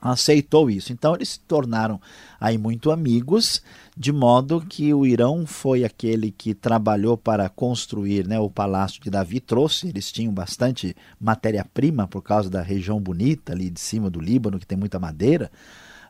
aceitou 0.00 0.68
isso. 0.68 0.92
Então 0.92 1.14
eles 1.14 1.30
se 1.30 1.40
tornaram 1.40 1.98
aí 2.38 2.58
muito 2.58 2.90
amigos, 2.90 3.62
de 3.96 4.12
modo 4.12 4.60
que 4.60 4.92
o 4.92 5.06
Irão 5.06 5.46
foi 5.46 5.82
aquele 5.82 6.30
que 6.30 6.52
trabalhou 6.54 7.16
para 7.16 7.48
construir 7.48 8.26
né, 8.26 8.38
o 8.38 8.50
palácio 8.50 9.02
de 9.02 9.08
Davi, 9.08 9.40
trouxe, 9.40 9.88
eles 9.88 10.12
tinham 10.12 10.32
bastante 10.32 10.94
matéria-prima 11.18 12.06
por 12.06 12.20
causa 12.20 12.50
da 12.50 12.60
região 12.60 13.00
bonita 13.00 13.52
ali 13.52 13.70
de 13.70 13.80
cima 13.80 14.10
do 14.10 14.20
Líbano, 14.20 14.58
que 14.58 14.66
tem 14.66 14.76
muita 14.76 14.98
madeira, 14.98 15.50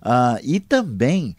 uh, 0.03 0.41
e 0.43 0.59
também 0.59 1.37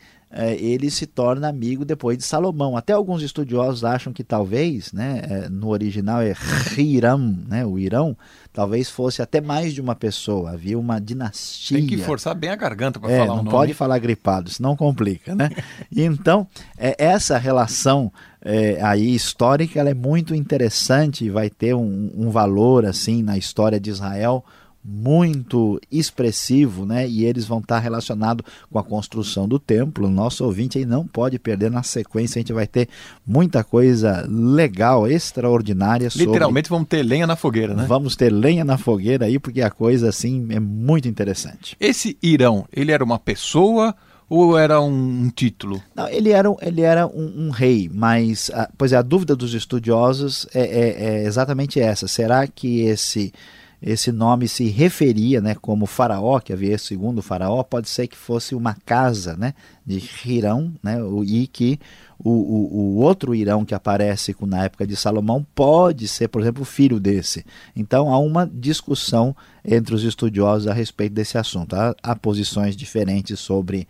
ele 0.60 0.90
se 0.92 1.06
torna 1.06 1.48
amigo 1.48 1.86
depois 1.86 2.18
de 2.18 2.24
Salomão. 2.24 2.76
Até 2.76 2.94
alguns 2.94 3.22
estudiosos 3.22 3.86
acham 3.86 4.12
que 4.12 4.24
talvez, 4.24 4.92
né, 4.92 5.22
é, 5.24 5.50
no 5.50 5.70
original 5.70 6.22
é 6.22 6.34
Hiram, 6.78 7.18
né, 7.48 7.66
o 7.66 7.80
Irão, 7.80 8.18
talvez 8.52 8.90
fosse 8.90 9.22
até 9.22 9.40
mais 9.40 9.74
de 9.74 9.82
uma 9.82 9.96
pessoa. 9.96 10.52
Havia 10.52 10.78
uma 10.78 11.00
dinastia. 11.00 11.78
Tem 11.78 11.88
que 11.88 11.98
forçar 11.98 12.36
bem 12.36 12.50
a 12.50 12.56
garganta 12.56 13.00
para 13.00 13.12
é, 13.12 13.20
falar 13.20 13.34
o 13.34 13.38
nome. 13.38 13.46
Não 13.46 13.52
pode 13.52 13.74
falar 13.74 13.98
gripado, 14.00 14.50
senão 14.50 14.76
complica, 14.76 15.34
né? 15.34 15.50
então, 15.96 16.48
é, 16.78 16.96
essa 16.98 17.38
relação 17.38 18.12
é, 18.42 18.80
aí 18.82 19.16
histórica 19.16 19.80
ela 19.80 19.90
é 19.90 19.94
muito 19.94 20.36
interessante 20.36 21.26
e 21.26 21.30
vai 21.30 21.50
ter 21.50 21.74
um, 21.74 22.12
um 22.16 22.30
valor 22.30 22.86
assim 22.86 23.24
na 23.24 23.38
história 23.38 23.80
de 23.80 23.90
Israel 23.90 24.44
muito 24.88 25.82
expressivo, 25.92 26.86
né? 26.86 27.08
E 27.08 27.26
eles 27.26 27.46
vão 27.46 27.60
estar 27.60 27.80
relacionados 27.80 28.46
com 28.70 28.78
a 28.78 28.84
construção 28.84 29.48
do 29.48 29.58
templo. 29.58 30.10
Nosso 30.10 30.46
ouvinte 30.46 30.78
aí 30.78 30.86
não 30.86 31.08
pode 31.08 31.40
perder 31.40 31.72
na 31.72 31.82
sequência, 31.82 32.38
a 32.38 32.42
gente 32.42 32.54
vai 32.54 32.68
ter 32.68 32.88
muita 33.26 33.64
coisa 33.64 34.26
legal, 34.30 35.08
extraordinária 35.08 36.10
sobre... 36.10 36.28
Literalmente 36.28 36.70
vamos 36.70 36.88
ter 36.88 37.02
lenha 37.02 37.26
na 37.26 37.36
fogueira, 37.36 37.74
né? 37.74 37.86
Vamos 37.88 38.16
ter 38.16 38.32
lenha 38.32 38.64
na 38.64 38.78
fogueira 38.78 39.26
aí, 39.26 39.40
porque 39.40 39.62
a 39.62 39.72
coisa 39.72 40.10
assim 40.10 40.48
é 40.52 40.60
muito 40.60 41.08
interessante. 41.08 41.76
Esse 41.80 42.18
Irão, 42.22 42.66
ele 42.72 42.92
era 42.92 43.04
uma 43.04 43.18
pessoa 43.18 43.96
ou 44.30 44.58
era 44.58 44.82
um, 44.82 45.30
título? 45.30 45.82
Não, 45.94 46.08
ele 46.08 46.32
era, 46.32 46.54
ele 46.62 46.82
era 46.82 47.08
um, 47.08 47.48
um 47.48 47.50
rei, 47.50 47.90
mas 47.94 48.50
a, 48.54 48.70
pois 48.78 48.92
é, 48.92 48.98
a 48.98 49.02
dúvida 49.02 49.36
dos 49.36 49.54
estudiosos 49.54 50.48
é, 50.54 50.62
é, 50.62 51.04
é 51.04 51.24
exatamente 51.26 51.80
essa. 51.80 52.08
Será 52.08 52.46
que 52.48 52.82
esse 52.82 53.32
esse 53.82 54.12
nome 54.12 54.48
se 54.48 54.70
referia, 54.70 55.42
né, 55.42 55.56
como 55.56 55.86
faraó, 55.86 56.40
que 56.40 56.54
havia 56.54 56.78
segundo 56.78 57.22
faraó, 57.22 57.64
pode 57.64 57.90
ser 57.90 58.08
que 58.08 58.18
fosse 58.18 58.56
uma 58.56 58.76
casa, 58.86 59.36
né, 59.36 59.54
de 59.86 60.02
Hirão, 60.26 60.74
né, 60.82 60.98
e 61.26 61.48
que 61.48 61.80
o, 62.18 62.32
o, 62.32 62.76
o, 62.76 62.96
outro 62.98 63.36
Irão 63.36 63.66
que 63.66 63.76
aparece 63.76 64.36
na 64.42 64.64
época 64.64 64.88
de 64.88 64.96
Salomão 64.96 65.46
pode 65.54 66.08
ser, 66.08 66.30
por 66.30 66.42
exemplo, 66.42 66.64
filho 66.64 67.00
desse. 67.00 67.46
Então 67.76 68.12
há 68.12 68.18
uma 68.18 68.50
discussão 68.52 69.36
entre 69.64 69.94
os 69.94 70.04
estudiosos 70.04 70.68
a 70.68 70.74
respeito 70.74 71.14
desse 71.14 71.38
assunto. 71.38 71.76
Há, 71.76 71.94
há 72.02 72.16
posições 72.16 72.76
diferentes 72.76 73.40
sobre 73.40 73.88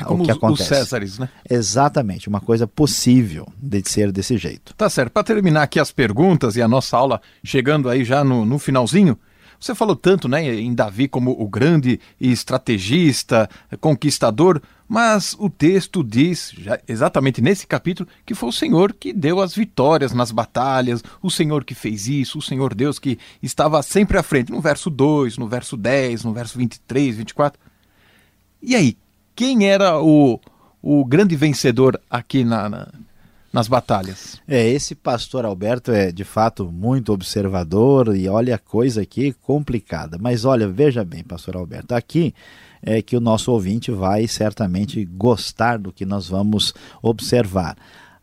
é 0.00 0.04
como 0.04 0.22
o 0.22 0.26
que 0.26 0.30
acontece. 0.30 0.62
Os 0.62 0.68
Césares, 0.68 1.18
né? 1.18 1.28
Exatamente, 1.48 2.28
uma 2.28 2.40
coisa 2.40 2.66
possível 2.66 3.48
de 3.56 3.82
ser 3.88 4.12
desse 4.12 4.38
jeito. 4.38 4.74
Tá 4.74 4.88
certo. 4.88 5.12
Para 5.12 5.24
terminar 5.24 5.62
aqui 5.62 5.80
as 5.80 5.90
perguntas 5.90 6.56
e 6.56 6.62
a 6.62 6.68
nossa 6.68 6.96
aula 6.96 7.20
chegando 7.44 7.88
aí 7.88 8.04
já 8.04 8.22
no, 8.22 8.44
no 8.44 8.58
finalzinho, 8.58 9.18
você 9.58 9.74
falou 9.74 9.96
tanto 9.96 10.28
né, 10.28 10.54
em 10.54 10.74
Davi 10.74 11.08
como 11.08 11.30
o 11.30 11.48
grande 11.48 11.98
estrategista, 12.20 13.48
conquistador, 13.80 14.60
mas 14.88 15.34
o 15.38 15.48
texto 15.48 16.04
diz, 16.04 16.52
já, 16.56 16.78
exatamente 16.86 17.40
nesse 17.40 17.66
capítulo, 17.66 18.08
que 18.24 18.34
foi 18.34 18.48
o 18.50 18.52
Senhor 18.52 18.92
que 18.92 19.12
deu 19.12 19.40
as 19.40 19.54
vitórias 19.54 20.12
nas 20.12 20.30
batalhas, 20.30 21.02
o 21.22 21.30
Senhor 21.30 21.64
que 21.64 21.74
fez 21.74 22.06
isso, 22.06 22.38
o 22.38 22.42
Senhor 22.42 22.74
Deus 22.74 22.98
que 22.98 23.18
estava 23.42 23.82
sempre 23.82 24.18
à 24.18 24.22
frente, 24.22 24.52
no 24.52 24.60
verso 24.60 24.90
2, 24.90 25.38
no 25.38 25.48
verso 25.48 25.76
10, 25.76 26.24
no 26.24 26.32
verso 26.32 26.58
23, 26.58 27.16
24. 27.16 27.58
E 28.62 28.76
aí, 28.76 28.96
quem 29.36 29.68
era 29.68 30.02
o, 30.02 30.40
o 30.82 31.04
grande 31.04 31.36
vencedor 31.36 32.00
aqui 32.10 32.42
na, 32.42 32.68
na, 32.70 32.88
nas 33.52 33.68
batalhas? 33.68 34.40
É, 34.48 34.66
esse 34.66 34.94
pastor 34.94 35.44
Alberto 35.44 35.92
é 35.92 36.10
de 36.10 36.24
fato 36.24 36.72
muito 36.72 37.12
observador 37.12 38.16
e 38.16 38.28
olha 38.28 38.54
a 38.54 38.58
coisa 38.58 39.02
aqui 39.02 39.34
complicada. 39.34 40.16
Mas 40.18 40.46
olha, 40.46 40.66
veja 40.66 41.04
bem, 41.04 41.22
pastor 41.22 41.54
Alberto, 41.54 41.94
aqui 41.94 42.34
é 42.82 43.02
que 43.02 43.16
o 43.16 43.20
nosso 43.20 43.52
ouvinte 43.52 43.90
vai 43.90 44.26
certamente 44.26 45.04
gostar 45.04 45.78
do 45.78 45.92
que 45.92 46.06
nós 46.06 46.28
vamos 46.28 46.72
observar. 47.02 47.76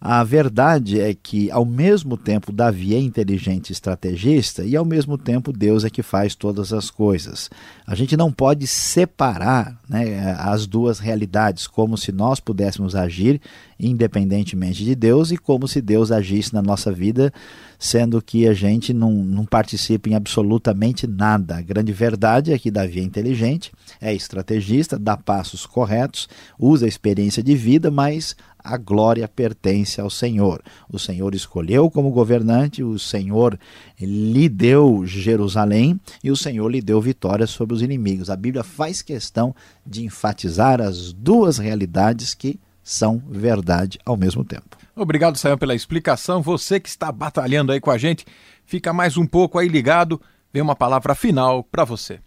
A 0.06 0.22
verdade 0.22 1.00
é 1.00 1.14
que, 1.14 1.50
ao 1.50 1.64
mesmo 1.64 2.18
tempo, 2.18 2.52
Davi 2.52 2.94
é 2.94 3.00
inteligente 3.00 3.72
estrategista 3.72 4.62
e, 4.62 4.76
ao 4.76 4.84
mesmo 4.84 5.18
tempo, 5.18 5.54
Deus 5.54 5.86
é 5.86 5.90
que 5.90 6.04
faz 6.04 6.36
todas 6.36 6.74
as 6.74 6.92
coisas. 6.92 7.50
A 7.88 7.96
gente 7.96 8.18
não 8.18 8.30
pode 8.30 8.68
separar 8.68 9.80
né, 9.88 10.36
as 10.38 10.68
duas 10.68 11.00
realidades, 11.00 11.68
como 11.68 11.98
se 11.98 12.12
nós 12.12 12.42
pudéssemos 12.42 12.98
agir 12.98 13.40
independentemente 13.80 14.84
de 14.84 14.96
Deus 14.96 15.32
e 15.32 15.38
como 15.38 15.68
se 15.68 15.82
Deus 15.82 16.12
agisse 16.12 16.54
na 16.54 16.62
nossa 16.62 16.92
vida, 16.92 17.34
sendo 17.78 18.22
que 18.22 18.48
a 18.48 18.54
gente 18.54 18.94
não, 18.94 19.12
não 19.12 19.46
participa 19.46 20.10
em 20.10 20.16
absolutamente 20.16 21.06
nada. 21.06 21.58
A 21.58 21.62
grande 21.62 21.92
verdade 21.92 22.54
é 22.54 22.60
que 22.60 22.72
Davi 22.72 23.00
é 23.00 23.04
inteligente, 23.04 23.72
é 24.00 24.14
estrategista, 24.14 24.98
dá 24.98 25.18
passos 25.18 25.66
corretos, 25.66 26.30
usa 26.58 26.86
a 26.86 26.90
experiência 26.90 27.44
de 27.44 27.56
vida, 27.56 27.92
mas 27.92 28.36
a 28.64 28.78
glória 28.78 29.28
pertence 29.28 30.00
ao 30.00 30.10
Senhor. 30.10 30.62
O 30.90 30.98
Senhor 30.98 31.36
escolheu 31.36 31.90
como 31.92 32.12
governante, 32.12 32.84
o 32.84 32.98
Senhor 32.98 33.60
lhe 34.00 34.48
deu 34.48 35.06
Jerusalém 35.06 36.00
e 36.24 36.32
o 36.32 36.38
Senhor 36.38 36.70
lhe 36.70 36.82
deu 36.82 37.02
vitória 37.02 37.46
sobre 37.46 37.76
os 37.76 37.82
inimigos. 37.82 38.30
A 38.30 38.36
Bíblia 38.36 38.64
faz 38.64 39.02
questão 39.02 39.54
de 39.86 40.06
enfatizar 40.06 40.80
as 40.80 41.12
duas 41.12 41.58
realidades 41.58 42.34
que 42.34 42.60
são 42.84 43.22
verdade 43.30 44.00
ao 44.06 44.18
mesmo 44.18 44.44
tempo. 44.44 44.78
Obrigado, 44.96 45.38
Sayão, 45.38 45.58
pela 45.58 45.74
explicação. 45.74 46.42
Você 46.42 46.80
que 46.80 46.90
está 46.90 47.12
batalhando 47.12 47.72
aí 47.72 47.80
com 47.80 47.90
a 47.90 47.98
gente, 47.98 48.26
fica 48.66 48.94
mais 48.94 49.18
um 49.18 49.26
pouco 49.26 49.58
aí 49.58 49.68
ligado. 49.68 50.22
Vem 50.52 50.62
uma 50.62 50.76
palavra 50.76 51.16
final 51.16 51.64
para 51.64 51.84
você. 51.84 52.20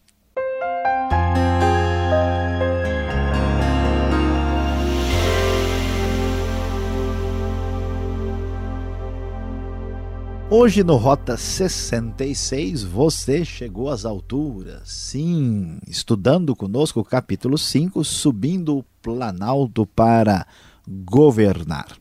Hoje 10.49 10.85
no 10.85 10.95
Rota 10.95 11.37
66 11.37 12.85
você 12.85 13.45
chegou 13.45 13.91
às 13.91 14.05
alturas. 14.05 14.83
Sim, 14.85 15.79
estudando 15.89 16.55
conosco 16.55 17.01
o 17.01 17.05
capítulo 17.05 17.59
5, 17.59 18.05
subindo 18.05 18.79
o 18.79 18.85
Planalto 19.03 19.85
para 19.85 20.47
governar. 20.87 21.97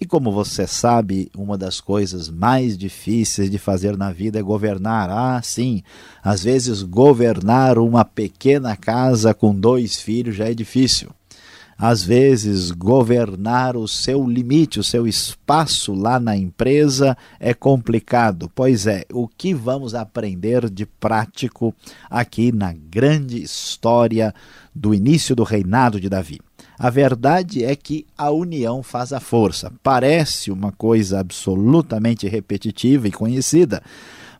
E 0.00 0.06
como 0.06 0.30
você 0.30 0.64
sabe, 0.64 1.28
uma 1.36 1.58
das 1.58 1.80
coisas 1.80 2.28
mais 2.28 2.78
difíceis 2.78 3.50
de 3.50 3.58
fazer 3.58 3.96
na 3.96 4.12
vida 4.12 4.38
é 4.38 4.42
governar. 4.42 5.10
Ah, 5.10 5.42
sim, 5.42 5.82
às 6.22 6.44
vezes 6.44 6.84
governar 6.84 7.78
uma 7.78 8.04
pequena 8.04 8.76
casa 8.76 9.34
com 9.34 9.52
dois 9.52 10.00
filhos 10.00 10.36
já 10.36 10.48
é 10.48 10.54
difícil 10.54 11.10
às 11.76 12.04
vezes, 12.04 12.70
governar 12.70 13.76
o 13.76 13.88
seu 13.88 14.26
limite, 14.26 14.78
o 14.78 14.84
seu 14.84 15.06
espaço 15.06 15.92
lá 15.92 16.20
na 16.20 16.36
empresa 16.36 17.16
é 17.40 17.52
complicado. 17.52 18.50
Pois 18.54 18.86
é, 18.86 19.04
o 19.12 19.26
que 19.26 19.52
vamos 19.52 19.94
aprender 19.94 20.70
de 20.70 20.86
prático 20.86 21.74
aqui 22.08 22.52
na 22.52 22.72
grande 22.72 23.42
história 23.42 24.34
do 24.74 24.94
início 24.94 25.34
do 25.34 25.42
reinado 25.42 26.00
de 26.00 26.08
Davi? 26.08 26.40
A 26.78 26.90
verdade 26.90 27.64
é 27.64 27.76
que 27.76 28.06
a 28.16 28.30
união 28.30 28.82
faz 28.82 29.12
a 29.12 29.20
força. 29.20 29.72
Parece 29.82 30.50
uma 30.50 30.72
coisa 30.72 31.20
absolutamente 31.20 32.26
repetitiva 32.26 33.06
e 33.06 33.12
conhecida, 33.12 33.82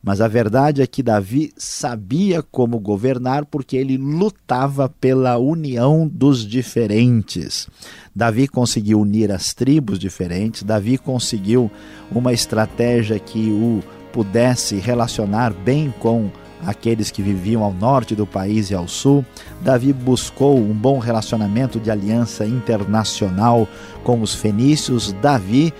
mas 0.02 0.20
a 0.20 0.26
verdade 0.26 0.82
é 0.82 0.86
que 0.86 1.02
Davi 1.02 1.52
sabia 1.56 2.42
como 2.42 2.78
governar 2.80 3.46
porque 3.46 3.76
ele 3.76 3.96
lutava 3.96 4.88
pela 4.88 5.38
união 5.38 6.10
dos 6.12 6.46
diferentes. 6.46 7.68
Davi 8.14 8.48
conseguiu 8.48 9.00
unir 9.00 9.30
as 9.30 9.54
tribos 9.54 9.98
diferentes, 9.98 10.62
Davi 10.62 10.98
conseguiu 10.98 11.70
uma 12.10 12.32
estratégia 12.32 13.18
que 13.18 13.50
o 13.50 13.82
pudesse 14.12 14.76
relacionar 14.76 15.52
bem 15.54 15.92
com 15.98 16.30
aqueles 16.64 17.10
que 17.10 17.22
viviam 17.22 17.64
ao 17.64 17.72
norte 17.72 18.14
do 18.14 18.26
país 18.26 18.70
e 18.70 18.74
ao 18.74 18.86
sul. 18.86 19.24
Davi 19.62 19.92
buscou 19.92 20.58
um 20.58 20.74
bom 20.74 20.98
relacionamento 20.98 21.80
de 21.80 21.90
aliança 21.90 22.46
internacional 22.46 23.66
com 24.04 24.20
os 24.20 24.34
fenícios. 24.34 25.12
Davi 25.14 25.72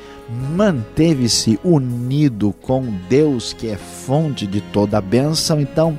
manteve-se 0.55 1.59
unido 1.63 2.55
com 2.63 2.85
Deus, 3.09 3.53
que 3.53 3.69
é 3.69 3.77
fonte 3.77 4.47
de 4.47 4.61
toda 4.61 4.99
a 4.99 5.01
bênção. 5.01 5.61
Então, 5.61 5.99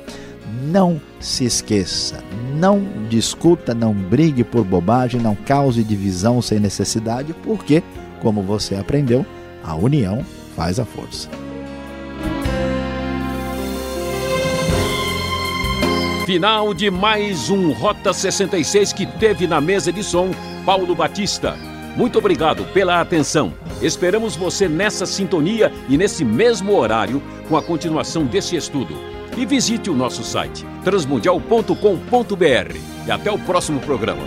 não 0.62 1.00
se 1.20 1.44
esqueça, 1.44 2.22
não 2.54 2.82
discuta, 3.08 3.74
não 3.74 3.92
brigue 3.92 4.44
por 4.44 4.64
bobagem, 4.64 5.20
não 5.20 5.34
cause 5.34 5.84
divisão 5.84 6.40
sem 6.40 6.58
necessidade, 6.58 7.34
porque, 7.42 7.82
como 8.20 8.42
você 8.42 8.74
aprendeu, 8.76 9.24
a 9.62 9.74
união 9.74 10.24
faz 10.56 10.78
a 10.78 10.84
força. 10.84 11.28
Final 16.26 16.72
de 16.72 16.90
mais 16.90 17.50
um 17.50 17.70
Rota 17.72 18.12
66 18.12 18.94
que 18.94 19.04
teve 19.04 19.46
na 19.46 19.60
mesa 19.60 19.92
de 19.92 20.02
som 20.02 20.30
Paulo 20.64 20.94
Batista. 20.94 21.73
Muito 21.96 22.18
obrigado 22.18 22.64
pela 22.72 23.00
atenção. 23.00 23.54
Esperamos 23.80 24.36
você 24.36 24.68
nessa 24.68 25.06
sintonia 25.06 25.72
e 25.88 25.96
nesse 25.96 26.24
mesmo 26.24 26.74
horário 26.76 27.22
com 27.48 27.56
a 27.56 27.62
continuação 27.62 28.24
desse 28.24 28.56
estudo. 28.56 28.94
E 29.36 29.44
visite 29.44 29.90
o 29.90 29.94
nosso 29.94 30.22
site 30.22 30.64
transmundial.com.br. 30.84 32.76
E 33.06 33.10
até 33.10 33.30
o 33.30 33.38
próximo 33.38 33.80
programa. 33.80 34.22